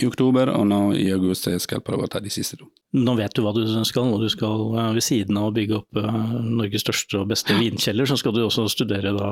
i 0.00 0.06
oktober, 0.08 0.50
og 0.54 0.66
nå 0.68 0.80
i 0.98 1.08
august 1.14 1.48
jeg 1.50 1.60
skal 1.62 1.82
prøve 1.84 2.06
å 2.06 2.10
ta 2.10 2.20
de 2.22 2.32
siste 2.32 2.58
to. 2.60 2.68
Nå 2.96 3.14
vet 3.16 3.32
du 3.36 3.42
hva 3.44 3.54
du 3.56 3.62
skal, 3.88 4.10
og 4.12 4.20
du 4.20 4.28
skal 4.32 4.76
eh, 4.76 4.90
ved 4.98 5.04
siden 5.04 5.38
av 5.40 5.48
å 5.48 5.54
bygge 5.56 5.78
opp 5.78 6.00
uh, 6.00 6.36
Norges 6.44 6.84
største 6.84 7.22
og 7.22 7.30
beste 7.32 7.56
vinkjeller, 7.56 8.08
så 8.08 8.18
skal 8.20 8.36
du 8.36 8.42
også 8.44 8.66
studere 8.72 9.14
da 9.16 9.30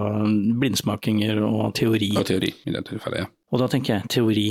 blindsmakinger 0.60 1.42
og 1.44 1.74
teori. 1.78 2.12
Og 2.16 2.26
teori, 2.28 2.52
i 2.64 2.74
det 2.74 2.84
tilfellet, 2.88 3.26
ja. 3.26 3.30
Og 3.50 3.62
da 3.62 3.68
tenker 3.72 3.98
jeg, 3.98 4.10
teori, 4.16 4.48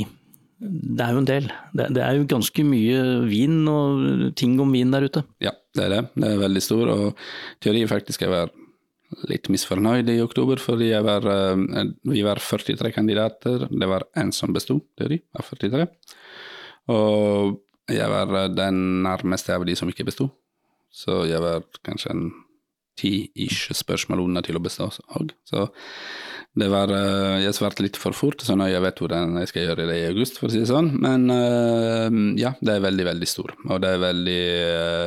det 0.59 1.05
er 1.05 1.15
jo 1.15 1.23
en 1.23 1.29
del. 1.29 1.51
Det, 1.71 1.89
det, 1.95 2.03
er 2.03 2.17
jo 2.17 2.29
ganske 2.29 2.65
mye 2.67 3.03
vin 3.29 3.61
og 3.71 4.31
ting 4.39 4.57
om 4.61 4.73
vin 4.75 4.91
der 4.93 5.07
ute. 5.07 5.23
Ja, 5.43 5.53
det 5.77 5.85
er 5.85 5.93
det. 5.95 6.01
Det 6.19 6.33
er 6.33 6.41
veldig 6.43 6.63
stor, 6.63 6.91
og 6.93 7.29
teori 7.63 7.85
faktisk 7.89 8.27
er 8.27 8.35
være 8.35 8.68
litt 9.29 9.49
misfornøyd 9.51 10.09
i 10.13 10.19
oktober, 10.23 10.61
fordi 10.61 10.91
var, 11.05 11.25
eh, 11.25 11.85
vi 12.03 12.21
var 12.25 12.39
43 12.39 12.91
kandidater. 12.93 13.67
Det 13.69 13.87
var 13.87 14.07
én 14.15 14.33
som 14.33 14.53
besto, 14.53 14.81
teori, 14.97 15.21
av 15.35 15.45
43. 15.45 15.87
Og 16.89 17.59
jeg 17.89 18.09
var 18.09 18.49
den 18.53 19.03
nærmeste 19.03 19.55
av 19.55 19.65
de 19.65 19.75
som 19.75 19.89
ikke 19.89 20.05
besto. 20.05 20.29
Så 20.91 21.25
jeg 21.29 21.41
var 21.41 21.63
kanskje 21.85 22.11
en 22.11 22.31
ti-ish 22.99 23.71
spørsmål 23.77 24.25
unna 24.25 24.41
til 24.45 24.57
å 24.59 24.63
bestå 24.63 24.89
òg. 25.15 25.31
Så 25.47 25.69
det 26.57 26.67
var 26.71 26.89
eh, 26.91 27.43
Jeg 27.45 27.55
svarte 27.55 27.85
litt 27.85 27.97
for 27.97 28.11
fort, 28.17 28.41
så 28.41 28.55
nå 28.57 28.67
jeg 28.67 28.81
vet 28.81 28.99
hvordan 28.99 29.37
jeg 29.39 29.51
skal 29.51 29.67
gjøre 29.67 29.85
det 29.87 29.99
i 30.01 30.07
august, 30.09 30.39
for 30.39 30.49
å 30.49 30.53
si 30.53 30.63
det 30.63 30.71
sånn. 30.71 30.91
Men 31.01 31.29
eh, 31.33 32.09
ja, 32.41 32.55
det 32.59 32.75
er 32.75 32.87
veldig, 32.87 33.05
veldig 33.11 33.29
stor. 33.29 33.53
Og 33.69 33.79
det 33.83 33.93
er 33.93 34.03
veldig 34.03 34.41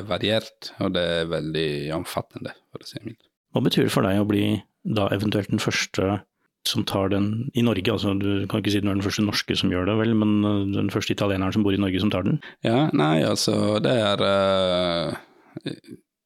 variert, 0.08 0.72
og 0.80 0.94
det 0.96 1.04
er 1.18 1.34
veldig 1.34 1.68
omfattende, 1.98 2.54
for 2.70 2.82
å 2.82 2.88
si 2.88 2.98
det 3.00 3.10
mildt. 3.10 3.31
Hva 3.52 3.64
betyr 3.64 3.88
det 3.88 3.94
for 3.94 4.06
deg 4.06 4.20
å 4.20 4.28
bli 4.28 4.44
da 4.82 5.08
eventuelt 5.14 5.50
den 5.52 5.62
første 5.62 6.20
som 6.68 6.84
tar 6.86 7.10
den 7.12 7.50
i 7.58 7.64
Norge? 7.66 7.90
Altså, 7.92 8.14
du 8.18 8.46
kan 8.50 8.62
ikke 8.62 8.74
si 8.74 8.80
du 8.82 8.88
er 8.88 8.96
den 8.96 9.04
første 9.04 9.24
norske 9.26 9.56
som 9.58 9.72
gjør 9.72 9.90
det, 9.90 9.98
vel, 10.00 10.14
men 10.18 10.38
eh, 10.46 10.62
den 10.76 10.92
første 10.94 11.14
italieneren 11.16 11.54
som 11.56 11.66
bor 11.66 11.74
i 11.74 11.80
Norge 11.80 12.02
som 12.02 12.12
tar 12.12 12.26
den? 12.28 12.40
Ja, 12.66 12.86
nei, 12.96 13.18
altså 13.26 13.78
det 13.82 13.92
er 13.98 14.24
uh, 14.24 15.20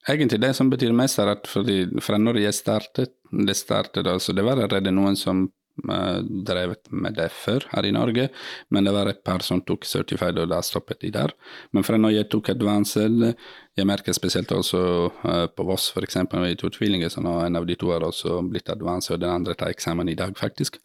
Egentlig 0.06 0.38
det 0.38 0.52
som 0.54 0.68
betyr 0.70 0.92
mest, 0.94 1.18
er 1.18 1.32
at 1.32 1.48
fordi 1.50 1.80
fra 2.04 2.18
når 2.20 2.38
jeg 2.44 2.54
startet, 2.54 3.16
det 3.26 3.56
startet 3.58 4.06
altså, 4.06 4.34
det 4.36 4.44
var 4.46 4.60
allerede 4.60 4.92
noen 4.94 5.18
som 5.18 5.48
drevet 5.76 6.88
med 6.90 7.16
det 7.18 7.28
før 7.34 7.66
her 7.72 7.86
i 7.86 7.92
Norge, 7.92 8.28
men 8.72 8.86
det 8.86 8.94
var 8.96 9.10
et 9.10 9.22
par 9.24 9.44
som 9.44 9.60
tok 9.60 9.84
certified, 9.84 10.38
og 10.40 10.48
da 10.50 10.62
stoppet 10.64 11.02
de 11.04 11.12
der. 11.12 11.34
Men 11.76 11.84
fra 11.84 11.98
når 12.00 12.14
jeg 12.14 12.28
tok 12.32 12.50
advanced, 12.54 13.34
jeg 13.76 13.88
merker 13.88 14.16
spesielt 14.16 14.52
også 14.56 14.80
uh, 15.24 15.46
på 15.52 15.66
Voss, 15.68 15.90
f.eks. 15.92 16.16
med 16.32 16.48
de 16.48 16.58
to 16.60 16.70
tvillinger, 16.72 17.12
så 17.12 17.20
nå 17.20 17.34
en 17.44 17.60
av 17.60 17.66
de 17.68 17.76
to 17.76 17.92
har 17.92 18.06
også 18.06 18.40
blitt 18.48 18.72
advanced, 18.72 19.12
og 19.14 19.20
den 19.20 19.34
andre 19.34 19.54
tar 19.54 19.74
eksamen 19.74 20.08
i 20.08 20.16
dag, 20.16 20.32
faktisk. 20.38 20.80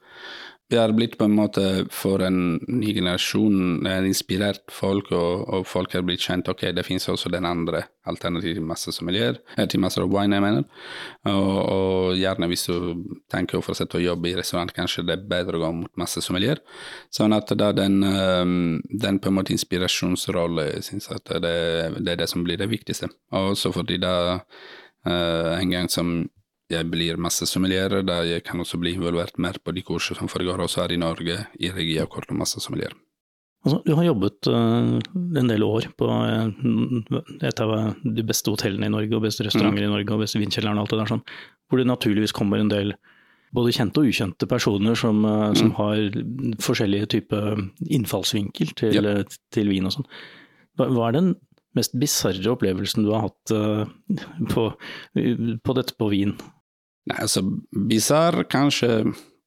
Vi 0.72 0.78
har 0.78 0.92
blitt 0.96 1.18
på 1.20 1.28
en 1.28 1.34
måte 1.36 1.86
for 1.92 2.24
en 2.24 2.56
ny 2.68 2.94
generasjon 2.96 3.84
inspirert 4.08 4.72
folk, 4.72 5.10
og, 5.12 5.42
og 5.52 5.66
folk 5.68 5.92
har 5.98 6.06
blitt 6.08 6.24
kjent 6.24 6.48
ok, 6.48 6.70
det 6.72 6.86
finnes 6.88 7.10
også 7.12 7.28
den 7.34 7.44
andre 7.50 7.84
alternativet 8.08 8.64
masse 8.64 8.94
sommelier, 8.96 9.36
eh, 9.58 9.68
til 9.68 9.82
master 9.84 10.06
of 10.06 10.14
wine, 10.14 10.38
jeg 10.38 10.46
mener. 10.46 10.64
Og, 11.28 11.52
og, 11.60 12.16
gjerne 12.16 12.48
hvis 12.48 12.66
du 12.70 13.04
tenker 13.32 13.60
å 13.60 13.66
fortsette 13.66 14.00
å 14.00 14.04
jobbe 14.06 14.32
i 14.32 14.36
restaurant, 14.40 14.72
kanskje 14.72 15.04
det 15.10 15.18
er 15.18 15.30
bedre 15.36 15.60
å 15.60 15.66
gå 15.66 15.74
mot 15.82 16.00
masse 16.00 16.24
sommelier. 16.24 16.64
Sånn 17.12 17.36
at 17.36 17.52
da 17.60 17.74
den, 17.76 18.00
ehm, 18.08 18.82
den 18.88 19.20
på 19.20 19.28
en 19.28 19.42
måte 19.42 19.52
inspirasjonsrolle, 19.58 20.70
jeg 20.80 21.04
at 21.12 21.36
det, 21.44 21.56
det, 22.00 22.16
er 22.16 22.24
det 22.24 22.32
som 22.32 22.48
blir 22.48 22.64
det 22.64 22.72
viktigste. 22.72 23.12
Og 23.36 23.58
også 23.58 23.74
fordi 23.76 24.00
da 24.02 24.16
uh, 24.40 25.52
en 25.58 25.76
gang 25.76 25.92
som 25.92 26.22
jeg 26.72 26.88
blir 26.92 27.20
masse 27.22 27.46
sommelier, 27.50 28.02
da 28.08 28.22
jeg 28.28 28.46
kan 28.48 28.62
også 28.64 28.80
bli 28.82 28.96
involvert 28.98 29.38
mer 29.42 29.60
på 29.62 29.74
de 29.76 29.84
kursene 29.86 30.22
som 30.22 30.32
foregår 30.32 30.64
også 30.64 30.86
her 30.86 30.96
i 30.96 31.00
Norge, 31.02 31.38
i 31.60 31.72
regi 31.74 31.98
av 32.02 32.10
Korto 32.12 32.38
masse 32.38 32.62
sommelier. 32.64 32.96
Altså, 33.62 33.78
du 33.86 33.94
har 33.94 34.08
jobbet 34.08 34.48
uh, 34.50 34.98
en 35.38 35.50
del 35.52 35.64
år 35.64 35.92
på 36.00 36.08
uh, 36.10 36.50
et 37.46 37.62
av 37.62 37.74
de 38.02 38.24
beste 38.26 38.50
hotellene 38.50 38.90
i 38.90 38.94
Norge, 38.94 39.14
og 39.14 39.28
beste 39.28 39.46
restauranter 39.46 39.84
mm. 39.84 39.88
i 39.88 39.92
Norge, 39.92 40.16
og 40.16 40.24
beste 40.24 40.42
vinkjellerne 40.42 40.80
og 40.80 40.88
alt 40.88 40.96
det 40.96 41.02
der 41.04 41.12
sånn, 41.12 41.26
hvor 41.70 41.82
det 41.82 41.90
naturligvis 41.90 42.34
kommer 42.34 42.62
en 42.62 42.72
del 42.72 42.96
både 43.54 43.74
kjente 43.76 44.02
og 44.02 44.08
ukjente 44.10 44.48
personer 44.50 44.98
som, 44.98 45.22
uh, 45.28 45.52
mm. 45.54 45.74
har 45.78 46.02
forskjellige 46.66 47.12
typer 47.18 47.62
innfallsvinkel 47.86 48.74
til, 48.80 48.98
ja. 48.98 49.16
til, 49.54 49.70
vin 49.70 49.90
og 49.90 49.98
sånn. 50.00 50.10
Hva 50.82 51.12
er 51.12 51.20
den 51.20 51.34
mest 51.78 51.94
bisarre 52.00 52.56
opplevelsen 52.56 53.06
du 53.06 53.12
har 53.14 53.28
hatt 53.28 53.52
på, 54.52 54.64
på 55.14 55.76
dette 55.78 55.96
på 56.00 56.10
vin? 56.12 56.34
Nei, 57.10 57.18
altså 57.18 57.42
bisarr 57.72 58.44
kanskje 58.52 59.02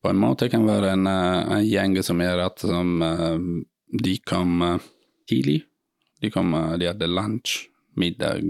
på 0.04 0.11
en 0.12 0.20
måte 0.20 0.50
kan 0.52 0.66
være 0.68 0.94
en, 0.94 1.06
eh, 1.08 1.52
en 1.58 1.62
gjeng 1.64 2.00
som 2.04 2.20
gjør 2.20 2.46
at 2.49 2.61
som, 2.61 2.96
uh, 3.02 3.38
de 4.04 4.18
kom 4.26 4.58
uh, 4.62 4.82
tidlig. 5.30 5.62
De 6.20 6.30
kom, 6.32 6.52
de 6.80 6.88
hadde 6.88 7.08
lunsj, 7.08 7.68
middag, 8.00 8.42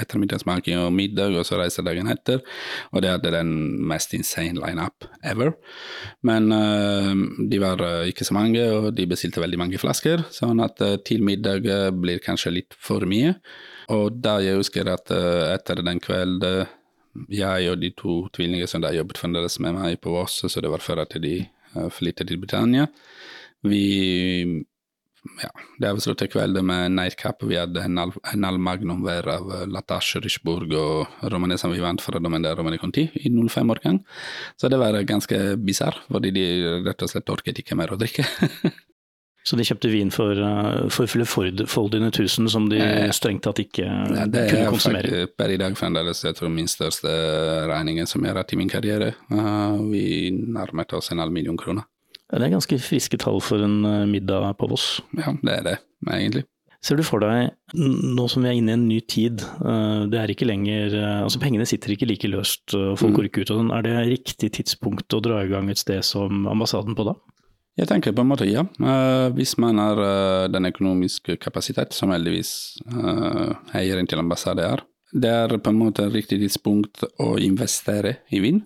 ettermiddagssmaking 0.00 0.78
og 0.80 0.92
middag, 0.94 1.34
og 1.36 1.44
så 1.44 1.58
reiste 1.60 1.82
dagen 1.84 2.08
etter. 2.08 2.40
Og 2.94 3.02
de 3.02 3.10
hadde 3.10 3.32
den 3.34 3.50
mest 3.90 4.14
insane 4.16 4.56
lineup 4.56 5.04
ever. 5.26 5.52
Men 6.24 6.48
de 7.50 7.58
var 7.60 7.82
ikke 8.08 8.24
så 8.24 8.36
mange, 8.38 8.62
og 8.72 8.94
de 8.96 9.08
bestilte 9.10 9.42
veldig 9.42 9.58
mange 9.60 9.80
flasker, 9.82 10.22
sånn 10.32 10.62
at 10.64 10.80
til 11.04 11.26
middag 11.26 11.66
blir 11.98 12.22
kanskje 12.24 12.54
litt 12.54 12.78
for 12.78 13.04
mye. 13.10 13.34
Og 13.92 14.16
da 14.22 14.38
jeg 14.40 14.62
husker 14.62 14.88
at 14.94 15.12
etter 15.12 15.82
den 15.84 16.00
kvelden 16.00 16.70
jeg 17.28 17.70
og 17.70 17.80
de 17.82 17.92
to 17.96 18.16
tvillinger 18.36 18.70
som 18.70 18.82
da 18.84 18.92
jobbet 18.94 19.20
fremdeles 19.20 19.58
med 19.60 19.76
meg 19.76 20.00
på 20.00 20.14
Voss, 20.14 20.40
så 20.46 20.62
det 20.62 20.72
var 20.72 20.84
før 20.84 21.04
at 21.04 21.16
de 21.22 21.36
uh, 21.76 21.88
flyttet 21.92 22.30
til 22.30 22.40
Britannia. 22.40 22.88
Vi 23.66 23.84
ja, 25.42 25.50
det 25.76 25.88
avsluttet 25.90 26.32
kvelden 26.32 26.64
med 26.64 26.94
nightcap. 26.96 27.42
Vi 27.44 27.58
hadde 27.60 27.82
en, 27.84 27.98
al 28.00 28.12
en 28.32 28.46
halv 28.46 28.60
magnum 28.62 29.02
hver 29.04 29.26
av 29.28 29.50
Latasje, 29.50 29.68
Latache, 29.74 30.22
Richburg 30.24 30.72
og 30.80 31.26
Romane 31.32 31.58
som 31.60 31.74
vi 31.74 31.82
vant 31.82 32.00
fra 32.00 32.22
Domaine 32.22 32.54
Romane 32.56 32.80
Conti 32.80 33.04
i 33.20 33.28
05-årgang. 33.28 34.00
Så 34.56 34.72
det 34.72 34.80
var 34.80 34.96
ganske 35.08 35.40
bisarr, 35.60 36.00
fordi 36.08 36.32
de 36.36 36.46
rett 36.86 37.04
og 37.04 37.12
slett 37.12 37.32
orket 37.36 37.60
ikke 37.60 37.76
mer 37.76 37.92
å 37.92 38.00
drikke. 38.00 38.24
Så 39.46 39.56
de 39.56 39.64
kjøpte 39.64 39.88
vin 39.88 40.10
for, 40.12 40.36
eh, 40.36 40.88
for 40.92 41.08
flerfoldige 41.08 42.10
tusen 42.12 42.48
som 42.52 42.68
de 42.68 42.80
strengt 43.16 43.42
tatt 43.46 43.62
ikke 43.62 43.86
ja, 43.86 44.26
kunne 44.28 44.66
konsumere? 44.74 45.08
Det 45.08 45.22
er 45.24 45.32
per 45.32 45.54
i 45.54 45.58
dag 45.60 45.76
fremdeles 45.78 46.20
jeg 46.26 46.36
tror 46.36 46.52
min 46.52 46.68
største 46.68 47.08
regning 47.70 48.02
som 48.08 48.24
jeg 48.24 48.34
har 48.34 48.42
hatt 48.42 48.52
i 48.52 48.60
min 48.60 48.70
karriere. 48.70 49.14
Uh, 49.32 49.80
vi 49.88 50.28
nærmet 50.30 50.92
oss 50.96 51.10
en 51.12 51.24
halv 51.24 51.32
million 51.32 51.56
kroner. 51.60 51.88
Ja, 52.30 52.38
det 52.38 52.46
er 52.46 52.56
ganske 52.58 52.78
friske 52.84 53.18
tall 53.18 53.40
for 53.42 53.64
en 53.64 53.80
eh, 53.88 54.06
middag 54.06 54.52
på 54.60 54.68
Voss. 54.70 55.00
Ja, 55.16 55.32
det 55.40 55.56
er 55.56 55.64
det, 55.66 55.76
egentlig. 56.06 56.44
Ser 56.84 56.96
du 56.96 57.04
for 57.04 57.20
deg, 57.20 57.50
nå 57.76 58.24
som 58.30 58.44
vi 58.44 58.52
er 58.52 58.56
inne 58.56 58.72
i 58.72 58.76
en 58.78 58.86
ny 58.88 59.00
tid, 59.04 59.42
det 60.08 60.16
er 60.16 60.30
ikke 60.32 60.46
lenger 60.48 60.94
Altså 60.96 61.36
pengene 61.42 61.66
sitter 61.68 61.92
ikke 61.92 62.08
like 62.08 62.30
løst, 62.32 62.72
folk 62.72 63.10
mm. 63.10 63.16
går 63.18 63.28
ikke 63.28 63.42
ut 63.42 63.52
og 63.52 63.58
sånn. 63.58 63.72
Er 63.76 63.84
det 63.84 63.96
riktig 64.08 64.48
tidspunkt 64.56 65.12
å 65.12 65.20
dra 65.20 65.42
i 65.44 65.50
gang 65.50 65.68
et 65.68 65.82
sted 65.82 66.00
som 66.08 66.48
ambassaden 66.48 66.96
på 66.96 67.04
da? 67.10 67.18
Jeg 67.78 67.88
tenker 67.88 68.12
på 68.12 68.24
en 68.24 68.30
måte 68.32 68.48
ja. 68.48 68.64
Uh, 68.82 69.30
hvis 69.36 69.54
man 69.62 69.78
har 69.80 70.00
uh, 70.00 70.48
den 70.50 70.68
økonomiske 70.68 71.36
kapasitet, 71.40 71.94
som 71.96 72.12
heldigvis 72.12 72.52
uh, 72.90 73.54
eieren 73.76 74.08
til 74.10 74.20
ambassade 74.20 74.66
er. 74.66 74.82
Det 75.10 75.30
er 75.30 75.56
på 75.58 75.72
en 75.72 75.78
måte 75.78 76.06
riktig 76.10 76.38
tidspunkt 76.42 77.02
å 77.22 77.32
investere 77.42 78.20
i 78.30 78.42
vin 78.42 78.60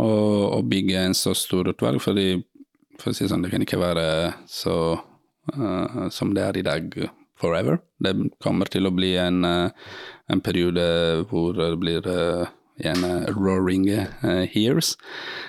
og, 0.00 0.58
og 0.58 0.66
bygge 0.68 1.04
en 1.06 1.16
så 1.16 1.34
stor 1.36 1.70
utvalg, 1.72 2.02
fordi 2.04 2.42
For 2.98 3.12
å 3.12 3.14
si 3.14 3.28
sånn, 3.30 3.44
det 3.44 3.52
kan 3.52 3.62
ikke 3.62 3.78
være 3.78 4.04
så 4.50 4.74
uh, 4.98 6.08
som 6.10 6.32
det 6.34 6.42
er 6.42 6.56
i 6.58 6.64
dag 6.66 6.96
forever. 7.38 7.78
Det 8.02 8.10
kommer 8.42 8.66
til 8.66 8.88
å 8.88 8.90
bli 8.90 9.12
en, 9.22 9.44
uh, 9.46 9.70
en 10.26 10.42
periode 10.42 10.82
hvor 11.30 11.54
det 11.54 11.68
blir 11.78 12.08
uh, 12.10 12.50
en 12.86 13.04
roaring 13.34 13.88
hears, 14.52 14.94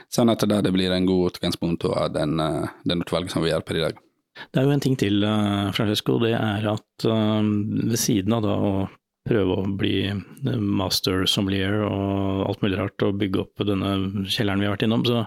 sånn 0.10 0.32
at 0.34 0.46
det 0.50 0.74
blir 0.76 0.94
en 0.96 1.10
god 1.10 1.34
utgangspunkt 1.34 1.86
av 1.90 2.14
den, 2.16 2.38
den 2.84 3.04
utvalget 3.04 3.34
som 3.36 3.46
vi 3.46 3.52
gjør 3.52 3.66
på 3.66 3.78
i 3.78 3.84
dag. 3.84 4.00
Det 4.50 4.62
er 4.62 4.70
jo 4.70 4.74
en 4.74 4.82
ting 4.84 4.96
til, 5.00 5.26
Francesco. 5.76 6.16
Det 6.22 6.32
er 6.38 6.66
at 6.72 7.06
ved 7.06 8.00
siden 8.00 8.38
av 8.38 8.46
da 8.46 8.56
å 8.56 8.72
prøve 9.30 9.60
å 9.60 9.68
bli 9.78 10.10
master 10.60 11.26
sommelier 11.30 11.84
og 11.86 12.46
alt 12.48 12.64
mulig 12.64 12.80
rart, 12.80 13.06
og 13.06 13.20
bygge 13.22 13.44
opp 13.44 13.66
denne 13.68 14.26
kjelleren 14.26 14.64
vi 14.64 14.70
har 14.70 14.76
vært 14.78 14.88
innom, 14.88 15.06
så, 15.06 15.26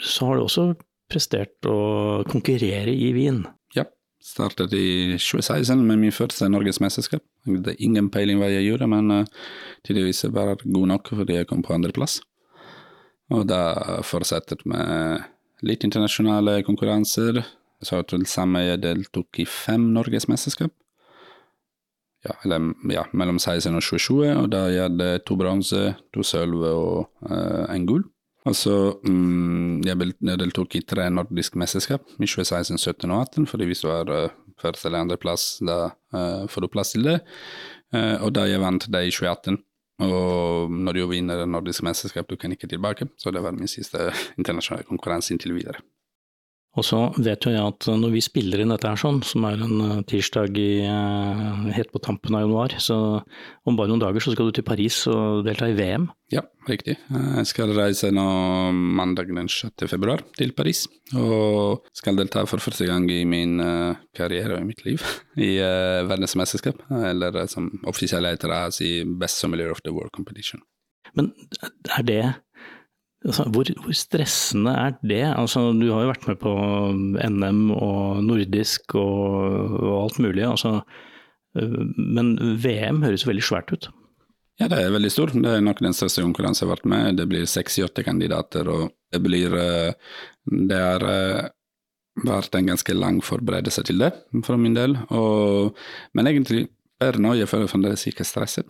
så 0.00 0.30
har 0.30 0.38
du 0.38 0.46
også 0.46 0.66
prestert 1.10 1.68
å 1.68 2.24
konkurrere 2.30 2.92
i 2.92 3.12
Wien. 3.16 3.44
Startet 4.24 4.72
i 4.72 5.18
2016 5.20 5.82
med 5.84 6.00
min 6.00 6.14
første 6.14 6.48
norgesmesterskap. 6.48 7.20
Jeg 7.44 7.58
hadde 7.58 7.74
ingen 7.84 8.08
peiling 8.12 8.38
hva 8.40 8.48
jeg 8.48 8.70
gjorde, 8.70 8.88
men 8.88 9.12
uh, 9.12 9.50
tydeligvis 9.84 10.24
var 10.32 10.54
jeg 10.54 10.70
god 10.72 10.86
nok 10.94 11.10
fordi 11.12 11.36
jeg 11.36 11.48
kom 11.50 11.60
på 11.64 11.74
andreplass. 11.76 12.22
Og 13.34 13.44
da 13.48 14.00
fortsatte 14.04 14.56
med 14.68 15.26
litt 15.64 15.84
internasjonale 15.84 16.62
konkurranser. 16.64 17.42
Så 17.84 18.00
til 18.08 18.24
sammen 18.24 18.64
jeg 18.64 18.80
deltok 18.80 19.42
i 19.42 19.44
fem 19.44 19.90
norgesmesterskap 19.92 20.72
ja, 22.24 22.32
eller, 22.44 22.70
ja, 22.88 23.04
mellom 23.12 23.38
16 23.38 23.74
og 23.76 23.84
2020, 23.84 24.30
og 24.40 24.46
da 24.54 24.64
jeg 24.72 24.86
hadde 24.86 25.08
to 25.28 25.36
bronse, 25.36 25.82
to 26.14 26.24
sølv 26.24 26.64
og 26.70 27.28
uh, 27.28 27.64
en 27.68 27.84
gull. 27.88 28.06
Og 28.44 28.56
så 28.56 28.74
um, 29.08 29.80
jeg, 29.84 29.96
deltok 30.20 30.76
i 30.76 30.82
tre 30.84 31.06
nordiske 31.12 31.58
mesterskap 31.60 32.04
i 32.18 32.26
2016, 32.28 32.76
17 32.76 33.08
og 33.08 33.22
18, 33.22 33.46
fordi 33.48 33.68
hvis 33.70 33.80
du 33.84 33.88
har 33.88 34.10
uh, 34.12 34.34
første 34.60 34.90
eller 34.90 35.06
andreplass, 35.06 35.46
da 35.64 35.78
uh, 36.12 36.44
får 36.52 36.66
du 36.66 36.72
plass 36.72 36.92
til 36.92 37.08
det. 37.08 37.20
Uh, 37.94 38.20
og 38.20 38.34
da 38.36 38.44
jeg 38.50 38.60
vant 38.60 38.84
det 38.84 39.06
i 39.06 39.14
2018. 39.14 39.62
Og 40.04 40.72
når 40.74 40.98
du 40.98 41.04
vinner 41.06 41.44
nordisk 41.46 41.84
mesterskap, 41.86 42.28
du 42.28 42.36
kan 42.36 42.52
ikke 42.52 42.68
tilbake. 42.68 43.06
Så 43.16 43.30
det 43.32 43.42
var 43.44 43.54
min 43.56 43.70
siste 43.70 44.10
internasjonale 44.38 44.86
konkurranse 44.88 45.32
inntil 45.32 45.54
videre. 45.56 45.80
Og 46.74 46.82
så 46.86 46.98
vet 47.22 47.46
jo 47.46 47.52
jeg 47.54 47.62
at 47.62 47.86
når 47.86 48.12
vi 48.16 48.22
spiller 48.24 48.62
inn 48.62 48.72
dette 48.74 48.90
her 48.90 48.98
sånn, 48.98 49.20
som 49.26 49.46
er 49.46 49.60
en 49.62 49.82
eh, 49.84 50.02
tirsdag 50.10 50.58
i, 50.58 50.82
uh, 50.88 51.68
helt 51.74 51.92
på 51.94 52.02
tampen 52.02 52.34
av 52.34 52.42
januar, 52.44 52.74
så 52.82 52.96
om 53.64 53.78
bare 53.78 53.92
noen 53.92 54.02
dager 54.02 54.24
så 54.24 54.34
skal 54.34 54.50
du 54.50 54.56
til 54.56 54.66
Paris 54.66 55.04
og 55.10 55.44
delta 55.46 55.68
i 55.70 55.76
VM? 55.78 56.08
Ja, 56.34 56.42
riktig. 56.66 56.96
Jeg 57.12 57.46
skal 57.46 57.70
reise 57.76 58.10
nå 58.10 58.26
mandag 58.74 59.30
den 59.30 59.50
6. 59.50 59.86
februar 59.90 60.24
til 60.34 60.54
Paris, 60.56 60.86
og 61.14 61.86
skal 61.94 62.18
delta 62.18 62.42
for 62.50 62.62
første 62.64 62.88
gang 62.90 63.06
i 63.12 63.22
min 63.28 63.60
uh, 63.62 63.94
karriere 64.16 64.56
og 64.58 64.64
i 64.64 64.70
mitt 64.72 64.82
liv 64.88 65.04
i 65.38 65.54
verdensmesterskap, 66.08 66.82
eller 67.10 67.44
som 67.50 67.70
offisiell 67.90 68.26
heter 68.26 68.50
det, 68.50 69.04
Best 69.20 69.38
Sommelier 69.42 69.70
of 69.70 69.82
the 69.86 69.94
World 69.94 70.14
Competition. 70.14 70.62
Men 71.14 71.30
er 71.94 72.02
det 72.06 72.22
hvor, 73.24 73.64
hvor, 73.80 73.96
stressende 73.96 74.72
er 74.76 74.96
det? 75.00 75.24
Altså, 75.32 75.72
du 75.72 75.86
har 75.92 76.04
jo 76.04 76.10
vært 76.12 76.26
med 76.28 76.38
på 76.42 76.52
NM 76.92 77.70
og 77.72 78.20
nordisk 78.24 78.94
og, 79.00 79.78
og 79.80 79.94
alt 80.02 80.18
mulig. 80.20 80.44
Altså, 80.44 80.82
øh, 81.56 81.78
men 81.96 82.34
VM 82.60 83.00
høres 83.06 83.26
veldig 83.26 83.46
svært 83.48 83.72
ut? 83.72 83.88
Ja, 84.60 84.68
det 84.68 84.78
er 84.78 84.92
veldig 84.94 85.10
stort. 85.10 85.32
Det 85.32 85.50
er 85.50 85.64
nok 85.64 85.80
den 85.82 85.96
største 85.96 86.22
konkurransen 86.22 86.66
jeg 86.66 86.70
har 86.70 86.76
vært 86.76 86.90
med. 86.92 87.16
Det 87.18 87.28
blir 87.30 87.48
68 87.48 88.04
kandidater, 88.06 88.68
og 88.70 88.92
det 89.12 89.22
blir 89.24 89.56
øh, 89.56 89.92
Det 90.68 90.78
har 90.78 91.08
øh, 91.08 91.42
vært 92.28 92.54
en 92.54 92.68
ganske 92.74 92.94
lang 92.94 93.24
forberedelse 93.24 93.82
til 93.88 94.04
det, 94.04 94.12
for 94.44 94.60
min 94.60 94.76
del. 94.76 94.98
Og, 95.08 95.74
men 96.12 96.28
egentlig, 96.28 96.68
per 97.00 97.16
nå, 97.18 97.34
jeg 97.40 97.48
føler 97.48 97.72
fremdeles 97.72 98.06
ikke 98.06 98.28
stresset. 98.28 98.68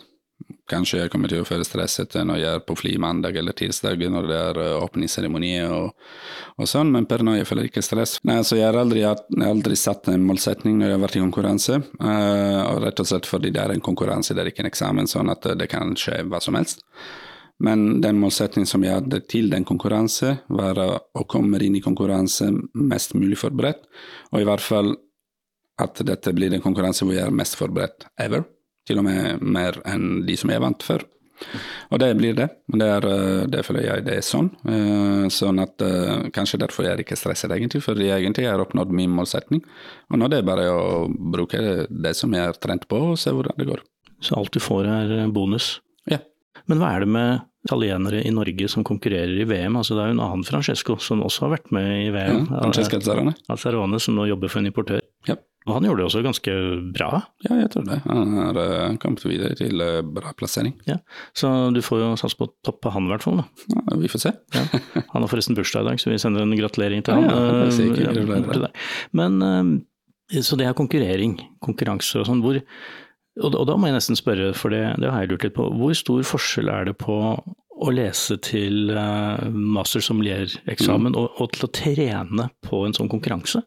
Kanskje 0.69 1.03
jeg 1.03 1.11
kommer 1.12 1.29
til 1.29 1.43
å 1.43 1.47
føle 1.47 1.64
stresset 1.67 2.14
når 2.25 2.38
jeg 2.41 2.57
er 2.57 2.62
på 2.64 2.75
fly 2.76 2.95
mandag 3.00 3.37
eller 3.37 3.53
tirsdag, 3.57 4.00
når 4.11 4.29
det 4.31 4.38
er 4.38 4.61
eh, 4.62 4.76
åpningsseremoni 4.81 5.53
og, 5.67 5.91
og, 6.57 6.64
sånn, 6.69 6.88
men 6.93 7.05
per 7.09 7.21
nå 7.25 7.35
jeg 7.37 7.49
føler 7.49 7.69
ikke 7.69 7.83
stress. 7.85 8.17
Nei, 8.25 8.38
altså 8.41 8.57
jeg 8.57 8.67
har 8.67 8.79
aldri, 8.81 9.03
aldri 9.05 9.76
satt 9.76 10.09
en 10.12 10.25
målsetning 10.25 10.79
når 10.81 10.88
jeg 10.88 10.97
har 10.97 11.05
vært 11.05 11.19
i 11.19 11.23
konkurranse, 11.25 11.79
uh, 12.00 12.62
og 12.71 12.81
rett 12.87 13.05
og 13.05 13.11
slett 13.11 13.29
fordi 13.29 13.53
det 13.53 13.61
er 13.61 13.75
en 13.75 13.85
konkurranse, 13.85 14.33
det 14.33 14.41
er 14.41 14.50
ikke 14.55 14.64
en 14.64 14.71
eksamen, 14.71 15.11
sånn 15.11 15.33
at 15.35 15.50
det 15.61 15.69
kan 15.73 15.93
skje 16.00 16.23
hva 16.33 16.41
som 16.45 16.57
helst. 16.57 16.81
Men 17.64 18.01
den 18.03 18.18
målsettingen 18.18 18.68
som 18.68 18.83
jeg 18.85 18.97
hadde 18.97 19.20
til 19.31 19.53
den 19.53 19.68
konkurranse, 19.68 20.38
var 20.49 20.81
å 20.81 21.29
komme 21.31 21.61
inn 21.62 21.77
i 21.77 21.85
konkurranse 21.85 22.49
mest 22.73 23.14
mulig 23.14 23.38
forberedt, 23.38 23.85
og 24.33 24.40
i 24.40 24.49
hvert 24.49 24.64
fall 24.64 24.97
at 25.85 26.01
dette 26.07 26.33
blir 26.33 26.57
en 26.57 26.64
konkurranse 26.64 27.05
hvor 27.05 27.16
jeg 27.16 27.29
er 27.29 27.35
mest 27.35 27.61
forberedt 27.61 28.09
ever 28.23 28.47
til 28.88 29.01
og 29.01 29.07
med 29.09 29.42
mer 29.42 29.81
enn 29.88 30.25
de 30.27 30.37
som 30.38 30.53
er 30.53 30.62
vant 30.64 30.85
for. 30.85 31.05
Og 31.92 32.01
det 32.01 32.11
blir 32.18 32.37
det. 32.37 32.49
Det, 32.70 32.87
er, 32.87 33.07
eh, 33.11 33.47
det 33.51 33.62
føler 33.66 33.87
jeg 33.87 34.05
det 34.07 34.18
er 34.18 34.27
sånn. 34.27 34.51
Eh, 34.70 35.25
sånn 35.33 35.61
at 35.62 35.83
eh, 35.85 36.29
Kanskje 36.35 36.61
derfor 36.62 36.87
jeg 36.87 36.97
er 36.97 37.03
ikke 37.05 37.18
stresset, 37.18 37.53
egentlig, 37.55 37.83
for 37.85 37.99
jeg 38.01 38.23
egentlig 38.23 38.47
har 38.49 38.62
oppnådd 38.62 38.94
min 38.94 39.12
målsetning. 39.14 39.64
Og 40.11 40.20
nå 40.20 40.29
er 40.29 40.37
det 40.37 40.44
bare 40.47 40.68
å 40.73 40.85
bruke 41.09 41.87
det 41.88 42.14
som 42.18 42.35
jeg 42.35 42.49
har 42.49 42.61
trent 42.61 42.87
på, 42.90 43.01
og 43.12 43.18
se 43.20 43.35
hvordan 43.35 43.59
det 43.61 43.68
går. 43.70 43.83
Så 44.25 44.38
alt 44.38 44.55
du 44.55 44.62
får 44.62 44.88
er 44.88 45.16
bonus? 45.35 45.79
Ja. 46.11 46.23
Men 46.70 46.81
hva 46.81 46.94
er 46.94 47.05
det 47.05 47.11
med 47.12 47.44
italienere 47.64 48.20
i 48.25 48.33
Norge 48.33 48.68
som 48.73 48.85
konkurrerer 48.87 49.37
i 49.40 49.49
VM? 49.49 49.77
Altså 49.81 49.97
Det 49.97 50.05
er 50.05 50.12
jo 50.12 50.16
en 50.18 50.27
annen 50.27 50.47
Francesco 50.49 50.97
som 51.03 51.25
også 51.25 51.47
har 51.47 51.57
vært 51.59 51.75
med 51.77 51.90
i 52.07 52.12
VM. 52.14 52.44
Ja, 52.47 52.62
Francesco 52.62 53.01
Azzarone. 53.01 53.35
Azzarone, 53.53 54.01
som 54.01 54.16
nå 54.16 54.29
jobber 54.31 54.53
for 54.53 54.62
en 54.62 54.70
importør. 54.70 55.03
Ja. 55.29 55.37
Og 55.64 55.79
han 55.79 55.87
gjorde 55.87 56.03
det 56.03 56.07
også 56.11 56.20
ganske 56.24 56.55
bra? 56.92 57.09
Ja, 57.46 57.57
jeg 57.62 57.70
tror 57.72 57.87
det. 57.88 57.96
Han 58.05 58.35
har 58.37 58.59
uh, 58.59 58.96
kommet 59.00 59.22
videre 59.24 59.57
til 59.57 59.81
uh, 59.81 60.03
bra 60.05 60.35
plassering. 60.37 60.74
Ja, 60.88 60.98
Så 61.37 61.48
du 61.72 61.81
får 61.85 62.03
jo 62.03 62.11
satse 62.20 62.37
på 62.37 62.50
å 62.50 62.53
toppe 62.66 62.92
han 62.92 63.09
i 63.09 63.12
hvert 63.14 63.24
fall, 63.24 63.40
da. 63.40 63.46
Ja, 63.72 63.96
vi 64.03 64.11
får 64.12 64.24
se. 64.27 64.35
ja. 64.59 64.64
Han 65.14 65.24
har 65.24 65.31
forresten 65.33 65.57
bursdag 65.57 65.87
i 65.87 65.88
dag, 65.88 66.03
så 66.03 66.12
vi 66.12 66.20
sender 66.20 66.44
en 66.44 66.53
gratulering 66.59 67.05
til 67.07 67.16
han. 67.16 67.31
Ja, 67.31 68.12
ja, 68.61 68.70
Men 69.16 69.40
uh, 69.40 70.42
så 70.44 70.61
det 70.61 70.68
er 70.68 70.77
konkurrering, 70.77 71.38
konkurranse 71.64 72.20
og 72.20 72.29
sånn. 72.29 72.44
Hvor 72.44 72.61
og, 73.42 73.57
da 73.66 73.74
må 73.74 73.88
jeg 73.88 73.96
nesten 73.96 74.18
spørre, 74.18 74.53
for 74.55 74.70
det, 74.70 74.85
det 75.03 75.09
har 75.11 75.24
jeg 75.24 75.33
lurt 75.33 75.48
litt 75.48 75.57
på, 75.57 75.64
hvor 75.81 75.96
stor 75.98 76.20
forskjell 76.29 76.68
er 76.70 76.90
det 76.90 76.98
på 77.00 77.16
å 77.35 77.90
lese 77.90 78.37
til 78.44 78.92
master 79.50 80.05
sommelier-eksamen 80.05 81.11
mm. 81.11 81.18
og, 81.18 81.40
og 81.42 81.50
til 81.57 81.66
å 81.66 81.72
trene 81.74 82.46
på 82.62 82.85
en 82.87 82.94
sånn 82.94 83.11
konkurranse? 83.11 83.64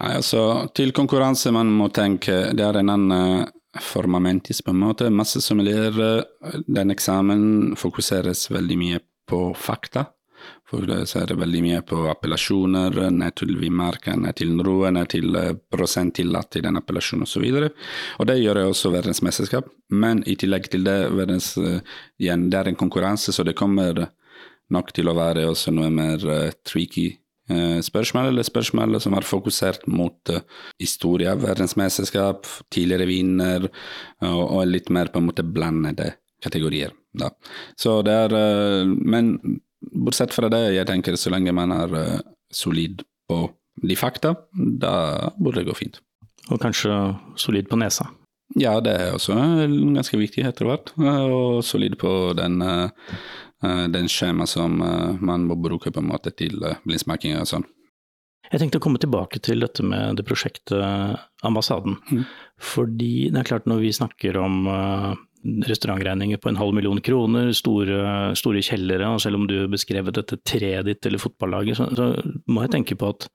Nei, 0.00 0.14
altså, 0.16 0.68
til 0.72 0.94
konkurranse 0.96 1.52
man 1.52 1.68
må 1.76 1.90
tenke 1.92 2.54
Det 2.56 2.64
er 2.64 2.80
en 2.80 2.92
annen 2.94 3.50
formamentis, 3.80 4.62
på 4.66 4.72
en 4.72 4.80
måte. 4.82 5.10
Masse 5.14 5.38
sommelier, 5.44 5.94
den 6.66 6.90
eksamen 6.90 7.76
fokuseres 7.78 8.48
veldig 8.50 8.78
mye 8.80 8.98
på 9.30 9.52
fakta. 9.54 10.08
For 10.66 10.88
så 11.06 11.20
er 11.20 11.36
veldig 11.38 11.60
mye 11.62 11.82
på 11.86 12.00
appellasjoner, 12.10 12.96
ned 13.14 13.36
til 13.38 13.54
Vimarka, 13.60 14.16
ned 14.18 14.40
til 14.40 14.56
roe, 14.66 14.90
ned 14.90 15.12
til 15.12 15.38
prosent 15.70 16.16
tillatt 16.18 16.58
i 16.58 16.64
den 16.64 16.80
appellasjonen 16.80 17.28
osv. 17.28 17.46
Og, 17.46 17.68
så 17.68 18.18
og 18.18 18.30
det 18.32 18.38
gjør 18.40 18.62
også 18.64 18.94
verdensmesterskap. 18.96 19.70
Men 19.94 20.24
i 20.26 20.34
tillegg 20.40 20.66
til 20.72 20.88
det, 20.88 20.98
verdens, 21.14 21.52
igjen, 22.18 22.48
det 22.50 22.58
er 22.58 22.72
en 22.72 22.82
konkurranse, 22.82 23.36
så 23.36 23.46
det 23.46 23.58
kommer 23.58 24.08
nok 24.74 24.94
til 24.96 25.10
å 25.10 25.18
være 25.18 25.46
også 25.52 25.76
noe 25.76 25.94
mer 25.94 26.26
tricky 26.66 27.12
Eh, 27.12 27.29
spørsmål, 27.84 28.30
eller 28.30 28.46
spørsmål 28.46 28.98
som 29.02 29.16
er 29.18 29.26
fokusert 29.26 29.86
mot 29.90 30.32
uh, 30.32 30.42
historie, 30.80 31.32
verdensmesterskap, 31.42 32.48
tidligere 32.72 33.08
vinner, 33.10 33.68
og, 34.22 34.42
og, 34.44 34.62
litt 34.70 34.90
mer 34.92 35.10
på 35.12 35.20
en 35.20 35.28
måte 35.30 35.46
blandede 35.46 36.12
kategorier. 36.44 36.94
Da. 37.16 37.32
Så 37.76 38.00
det 38.06 38.12
er 38.14 38.86
Men 38.86 39.32
bortsett 39.80 40.32
fra 40.32 40.48
det, 40.52 40.60
jeg 40.76 40.86
tenker 40.86 41.16
så 41.18 41.32
lenge 41.32 41.52
man 41.56 41.72
er 41.74 42.22
solid 42.54 43.02
på 43.28 43.42
de 43.82 43.96
fakta, 43.96 44.34
da 44.54 44.94
burde 45.38 45.60
det 45.60 45.68
gå 45.70 45.76
fint. 45.76 46.00
Og 46.50 46.60
kanskje 46.62 46.94
solid 47.40 47.68
på 47.70 47.78
nesa? 47.80 48.08
Ja, 48.58 48.80
det 48.82 48.94
er 48.98 49.14
også 49.14 49.36
ganske 49.94 50.18
viktig 50.18 50.42
etter 50.46 50.66
hvert. 50.66 50.90
Og 50.98 51.62
solid 51.66 51.94
på 52.00 52.32
den 52.38 52.58
Eh, 52.66 52.88
den 53.60 54.08
skjema 54.08 54.46
som 54.48 54.80
eh, 54.82 55.20
man 55.20 55.44
må 55.48 55.56
bruke 55.60 55.92
på 55.92 56.00
en 56.00 56.10
måte 56.10 56.32
til 56.32 56.62
eh, 56.64 56.78
blindsmaking 56.86 57.36
og 57.40 57.48
sånn. 57.50 57.66
Jeg 58.50 58.62
tenkte 58.62 58.80
å 58.80 58.82
komme 58.82 58.98
tilbake 58.98 59.38
til 59.44 59.62
dette 59.62 59.84
med 59.86 60.16
det 60.18 60.24
prosjektet 60.26 60.72
Ambassaden. 61.46 62.00
Mm. 62.10 62.24
Fordi 62.58 63.28
det 63.30 63.38
er 63.38 63.46
klart 63.46 63.68
når 63.70 63.84
vi 63.84 63.92
snakker 63.94 64.38
om 64.40 64.64
restaurantregninger 65.70 66.40
på 66.42 66.50
en 66.50 66.58
halv 66.58 66.74
million 66.74 66.98
kroner, 66.98 67.52
store, 67.54 68.00
store 68.34 68.62
kjellere, 68.64 69.06
og 69.06 69.22
selv 69.22 69.38
om 69.38 69.46
du 69.46 69.54
beskrev 69.70 70.10
dette 70.10 70.40
treet 70.42 70.88
ditt 70.88 71.06
eller 71.06 71.22
fotballaget, 71.22 71.78
så, 71.78 71.86
så, 71.94 72.08
må 72.50 72.64
jeg 72.64 72.74
tenke 72.74 72.98
på 72.98 73.12
at 73.14 73.28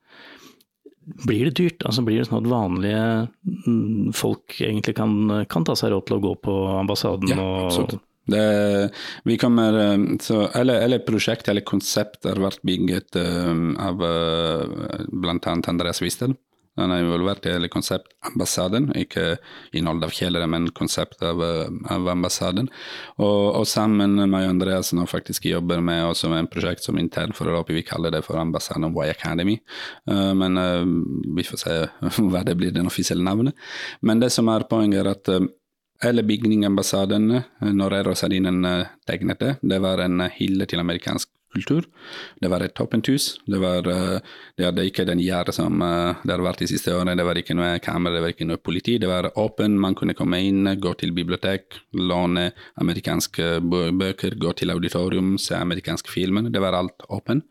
blir 1.23 1.47
det 1.47 1.55
dyrt? 1.61 1.85
Altså 1.87 2.03
Blir 2.03 2.19
det 2.19 2.27
sånn 2.27 2.41
at 2.41 2.51
vanlige 2.51 3.05
mm, 3.45 4.11
folk 4.17 4.57
egentlig 4.59 4.97
kan, 4.99 5.45
kan 5.47 5.63
ta 5.63 5.77
seg 5.79 5.93
råd 5.93 6.09
til 6.09 6.17
å 6.17 6.23
gå 6.27 6.35
på 6.43 6.57
ambassaden 6.81 7.31
ja, 7.31 7.39
og 7.39 7.95
Det, 8.25 8.89
vi 9.23 9.37
kommer, 9.37 9.77
så, 10.21 10.47
eller, 10.57 10.81
eller 10.81 11.03
prosjekt 11.05 11.49
eller 11.51 11.61
konsept 11.61 12.25
har 12.25 12.41
vært 12.41 12.63
bygget 12.65 13.19
um, 13.21 13.75
av 13.77 14.01
uh, 14.01 15.05
bl.a. 15.13 15.55
Andreas 15.69 16.01
Wistel. 16.01 16.33
Han 16.75 16.91
er 16.91 17.05
involvert 17.05 17.45
i 17.47 17.53
hele 17.53 17.69
konseptambassaden, 17.71 18.89
ikke 18.99 19.37
innholdet 19.77 20.09
av 20.09 20.15
kjellere, 20.17 20.47
men 20.51 20.67
konsept 20.75 21.21
av, 21.23 21.39
av 21.39 22.09
ambassaden. 22.11 22.67
Og, 23.15 23.43
og, 23.61 23.63
sammen 23.71 24.17
med 24.19 24.49
Andreas 24.49 24.91
nå 24.95 25.05
faktisk 25.07 25.47
jobber 25.47 25.79
med 25.79 26.03
også 26.09 26.33
med 26.33 26.43
en 26.43 26.51
prosjekt 26.51 26.83
som 26.83 26.99
internt 26.99 27.37
for 27.37 27.47
Europa, 27.47 27.71
vi 27.71 27.85
kaller 27.87 28.11
det 28.11 28.25
for 28.27 28.41
ambassaden 28.41 28.91
Y 28.91 29.09
Academy. 29.09 29.59
Uh, 30.09 30.33
men 30.35 30.59
uh, 30.59 30.83
vi 31.37 31.47
får 31.47 31.63
se 31.63 31.77
hva 32.31 32.43
det 32.43 32.57
blir 32.59 32.75
den 32.75 32.91
offisielle 32.91 33.23
navnet. 33.23 33.55
Men 34.01 34.19
det 34.19 34.33
som 34.35 34.51
er 34.51 34.67
poenget, 34.67 35.05
er 35.05 35.13
at 35.15 35.31
eller 36.03 36.23
bygningambassaden, 36.23 37.31
eh, 37.31 37.43
når 37.59 38.03
Rosalinen 38.03 38.65
eh, 38.65 38.87
tegnet 39.07 39.39
det. 39.39 39.55
Det 39.61 39.79
var 39.79 40.03
en 40.03 40.21
eh, 40.21 40.33
hylle 40.39 40.65
til 40.65 40.79
amerikansk 40.79 41.29
kultur. 41.55 41.87
Det 42.41 42.51
var 42.51 42.65
et 42.65 42.81
åpent 42.83 43.09
hus. 43.09 43.29
Det, 43.47 43.59
var, 43.63 43.87
det 43.87 44.67
hadde 44.67 44.85
ikke 44.85 45.07
den 45.07 45.23
gjerdet 45.23 45.55
som 45.57 45.79
det 45.79 46.33
har 46.33 46.43
vært 46.43 46.61
de 46.63 46.69
siste 46.69 46.93
årene. 46.93 47.15
Det 47.17 47.25
var 47.27 47.39
ikke 47.39 47.57
noe 47.57 47.79
kamera, 47.83 48.17
det 48.17 48.23
var 48.25 48.35
ikke 48.35 48.49
noe 48.49 48.61
politi. 48.61 48.97
Det 49.01 49.09
var 49.09 49.31
åpen, 49.39 49.79
man 49.81 49.97
kunne 49.97 50.17
komme 50.17 50.41
inn, 50.43 50.69
gå 50.81 50.93
til 50.99 51.15
bibliotek, 51.15 51.79
låne 51.97 52.49
amerikanske 52.81 53.59
bøker, 53.65 54.37
gå 54.41 54.55
til 54.59 54.75
auditorium, 54.75 55.35
se 55.41 55.57
amerikanske 55.57 56.11
filmer. 56.11 56.51
Det 56.51 56.63
var 56.63 56.77
alt 56.77 57.07
åpen. 57.09 57.43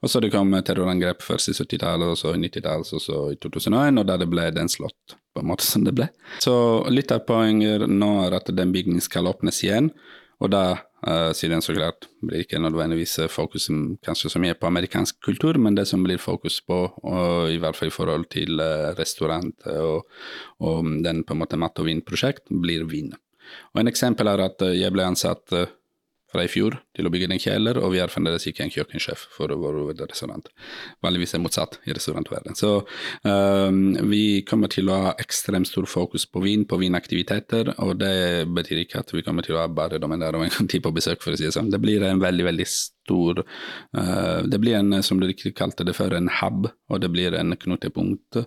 Og 0.00 0.10
så 0.10 0.20
det 0.22 0.32
kom 0.32 0.54
terrorangrep 0.64 1.22
først 1.24 1.52
i 1.52 1.56
70-tallet, 1.56 2.12
og 2.12 2.18
så 2.18 2.34
i 2.34 2.40
90-tallet, 2.40 2.92
og 2.96 3.02
så 3.04 3.18
i 3.34 3.40
2001, 3.42 4.00
og 4.00 4.06
da 4.08 4.16
det 4.20 4.30
ble 4.30 4.46
den 4.56 4.72
slått 4.72 5.16
på 5.34 5.42
en 5.42 5.50
måte 5.50 5.66
som 5.66 5.84
det 5.86 5.94
ble. 5.96 6.08
Så 6.42 6.54
litt 6.90 7.12
av 7.14 7.26
poenget 7.28 7.86
nå 7.86 8.10
er 8.24 8.38
at 8.40 8.50
den 8.56 8.72
bygningen 8.74 9.04
skal 9.04 9.28
åpnes 9.30 9.62
igjen, 9.66 9.92
og 10.40 10.52
da 10.52 10.64
uh, 10.72 11.30
siden 11.36 11.62
så 11.64 11.74
klart 11.76 12.08
blir 12.24 12.44
ikke 12.44 12.60
nødvendigvis 12.62 13.18
fokus 13.32 13.68
kanskje 14.04 14.32
så 14.32 14.42
mye 14.42 14.56
på 14.56 14.68
amerikansk 14.70 15.20
kultur, 15.24 15.58
men 15.60 15.76
det 15.76 15.86
som 15.90 16.04
blir 16.04 16.20
fokus 16.20 16.60
på, 16.64 16.78
og 16.88 17.52
i 17.52 17.58
hvert 17.60 17.76
fall 17.76 17.92
i 17.92 17.94
forhold 17.94 18.28
til 18.32 18.60
uh, 18.60 18.92
restaurant 18.98 19.66
og, 19.76 20.06
og, 20.60 20.94
den 21.04 21.24
på 21.24 21.36
en 21.36 21.42
måte 21.42 21.60
mat 21.60 21.78
og 21.80 21.90
vin-prosjekt, 21.90 22.48
blir 22.50 22.88
vin. 22.88 23.12
Og 23.74 23.82
En 23.82 23.90
eksempel 23.90 24.30
er 24.30 24.44
at 24.46 24.62
jeg 24.76 24.94
ble 24.94 25.08
ansatt 25.10 25.52
fra 26.30 26.44
i 26.46 26.50
fjor 26.50 26.76
til 26.96 27.06
å 27.06 27.10
bygge 27.12 27.28
en 27.30 27.42
kjeller, 27.42 27.78
og 27.80 27.92
vi 27.94 28.00
har 28.02 28.10
fremdeles 28.12 28.46
ikke 28.46 28.62
en 28.64 28.72
kjøkkensjef 28.72 29.26
for 29.34 29.52
vår 29.58 29.80
restaurant. 30.00 30.46
Vanligvis 31.02 31.34
er 31.34 31.42
motsatt 31.42 31.78
i 31.88 31.94
restaurantverdenen. 31.96 32.58
Så 32.58 32.72
um, 33.26 33.80
vi 34.10 34.42
kommer 34.46 34.70
til 34.72 34.90
å 34.90 35.00
ha 35.06 35.14
ekstremt 35.22 35.70
stor 35.70 35.88
fokus 35.90 36.26
på 36.30 36.42
vin, 36.44 36.66
på 36.70 36.78
vinaktiviteter, 36.80 37.74
og 37.82 37.96
det 38.02 38.46
betyr 38.54 38.84
ikke 38.84 39.02
at 39.02 39.12
vi 39.16 39.24
kommer 39.26 39.46
til 39.46 39.58
å 39.58 39.64
ha 39.64 39.68
bare 39.70 40.00
domener 40.02 40.38
og 40.38 40.46
en 40.46 40.70
tid 40.70 40.84
på 40.86 40.94
besøk, 40.94 41.22
for 41.24 41.34
å 41.34 41.40
si 41.40 41.48
det 41.48 41.54
sånn. 41.56 41.72
Det 41.72 41.82
blir 41.82 42.06
en 42.06 42.22
veldig, 42.22 42.46
veldig 42.52 42.68
stor 42.70 43.42
uh, 43.42 44.40
Det 44.46 44.62
blir 44.62 44.78
en, 44.78 45.00
som 45.02 45.20
du 45.20 45.26
riktig 45.26 45.56
kalte 45.58 45.86
det 45.86 45.96
før, 45.98 46.14
en 46.18 46.30
hub, 46.40 46.70
og 46.90 47.02
det 47.02 47.10
blir 47.12 47.34
en 47.38 47.56
knutepunkt 47.58 48.44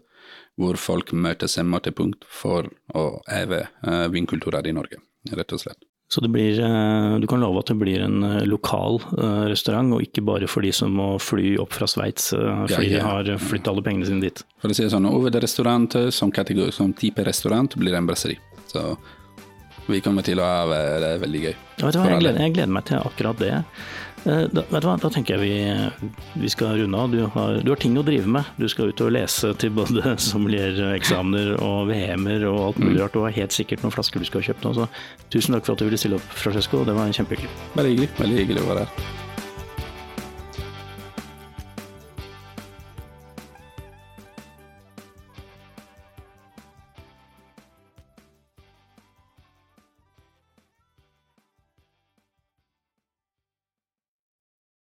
hvor 0.60 0.78
folk 0.78 1.12
møtes 1.18 1.58
en 1.58 1.72
møtepunkt 1.72 2.28
for 2.30 2.70
å 2.94 3.08
heve 3.28 3.66
uh, 3.88 4.06
vinkulturer 4.14 4.70
i 4.70 4.76
Norge, 4.76 5.02
rett 5.34 5.56
og 5.56 5.64
slett. 5.66 5.82
Så 6.12 6.22
det 6.22 6.30
blir, 6.30 6.60
eh, 6.60 7.20
du 7.20 7.28
kan 7.28 7.42
love 7.42 7.60
at 7.60 7.72
det 7.72 7.76
blir 7.80 8.04
en 8.06 8.24
eh, 8.24 8.44
lokal 8.46 9.00
eh, 9.18 9.46
restaurant, 9.50 9.96
og 9.96 10.04
ikke 10.06 10.22
bare 10.22 10.50
for 10.52 10.62
de 10.62 10.70
som 10.76 10.94
må 10.94 11.16
fly 11.18 11.56
opp 11.64 11.74
fra 11.74 11.88
Sveits 11.90 12.30
fordi 12.34 12.92
de 12.92 13.02
har 13.02 13.32
flyttet 13.42 13.72
alle 13.72 13.82
pengene 13.86 14.06
sine 14.06 14.22
dit. 14.22 14.44
For 14.62 14.70
å 14.70 14.78
si 14.78 14.86
det 14.86 14.92
sånn, 14.94 15.10
Hovedrestaurant 15.10 15.98
som, 16.14 16.32
kategori, 16.34 16.76
som 16.76 16.94
type 16.94 17.26
restaurant 17.26 17.74
blir 17.80 17.98
en 17.98 18.10
brasseri. 18.10 18.38
Så 18.70 18.86
vi 19.90 20.00
kommer 20.06 20.24
til 20.24 20.40
å 20.40 20.46
ha 20.46 20.86
det 21.02 21.16
veldig 21.24 21.44
gøy. 21.48 21.56
Du 21.80 21.88
hva, 21.88 21.92
jeg 21.96 22.22
gleder, 22.22 22.42
jeg 22.46 22.56
gleder 22.60 22.76
meg 22.78 22.88
til 22.92 23.02
akkurat 23.02 23.42
det. 23.42 23.56
Eh, 24.26 24.44
da, 24.52 24.64
vet 24.70 24.84
du 24.84 24.88
hva, 24.88 24.96
da 25.02 25.10
tenker 25.12 25.36
jeg 25.36 25.44
vi, 25.44 26.12
vi 26.44 26.52
skal 26.52 26.78
runde 26.80 27.00
av. 27.00 27.12
Du 27.12 27.26
har, 27.36 27.60
du 27.64 27.72
har, 27.74 27.80
ting 27.82 27.98
å 28.00 28.06
drive 28.08 28.30
med. 28.30 28.54
Du 28.60 28.68
skal 28.72 28.94
ut 28.94 29.04
og 29.04 29.12
lese 29.16 29.52
til 29.60 29.74
både 29.76 30.16
sommeliereksamener 30.30 31.58
og 31.60 31.90
VM-er 31.92 32.48
og 32.52 32.62
alt 32.70 32.84
mulig 32.84 32.98
mm. 32.98 33.02
rart. 33.04 33.18
Du 33.18 33.26
har 33.26 33.36
helt 33.42 33.56
sikkert 33.56 33.84
noen 33.84 33.96
flasker 33.96 34.24
du 34.24 34.30
skal 34.30 34.44
ha 34.44 34.52
kjøpt 34.52 34.68
nå. 34.68 34.78
Så 34.80 34.88
tusen 35.34 35.58
takk 35.58 35.68
for 35.68 35.76
at 35.76 35.84
du 35.84 35.90
ville 35.90 36.00
stille 36.00 36.22
opp, 36.22 36.32
Francesco. 36.46 36.86
Det 36.88 36.96
var 36.98 37.12
kjempehyggelig. 37.12 37.52
Veldig 37.76 37.94
hyggelig. 37.96 38.16
Veldig 38.22 38.42
hyggelig 38.44 38.66
å 38.66 38.72
være 38.72 38.88
her. 38.88 39.23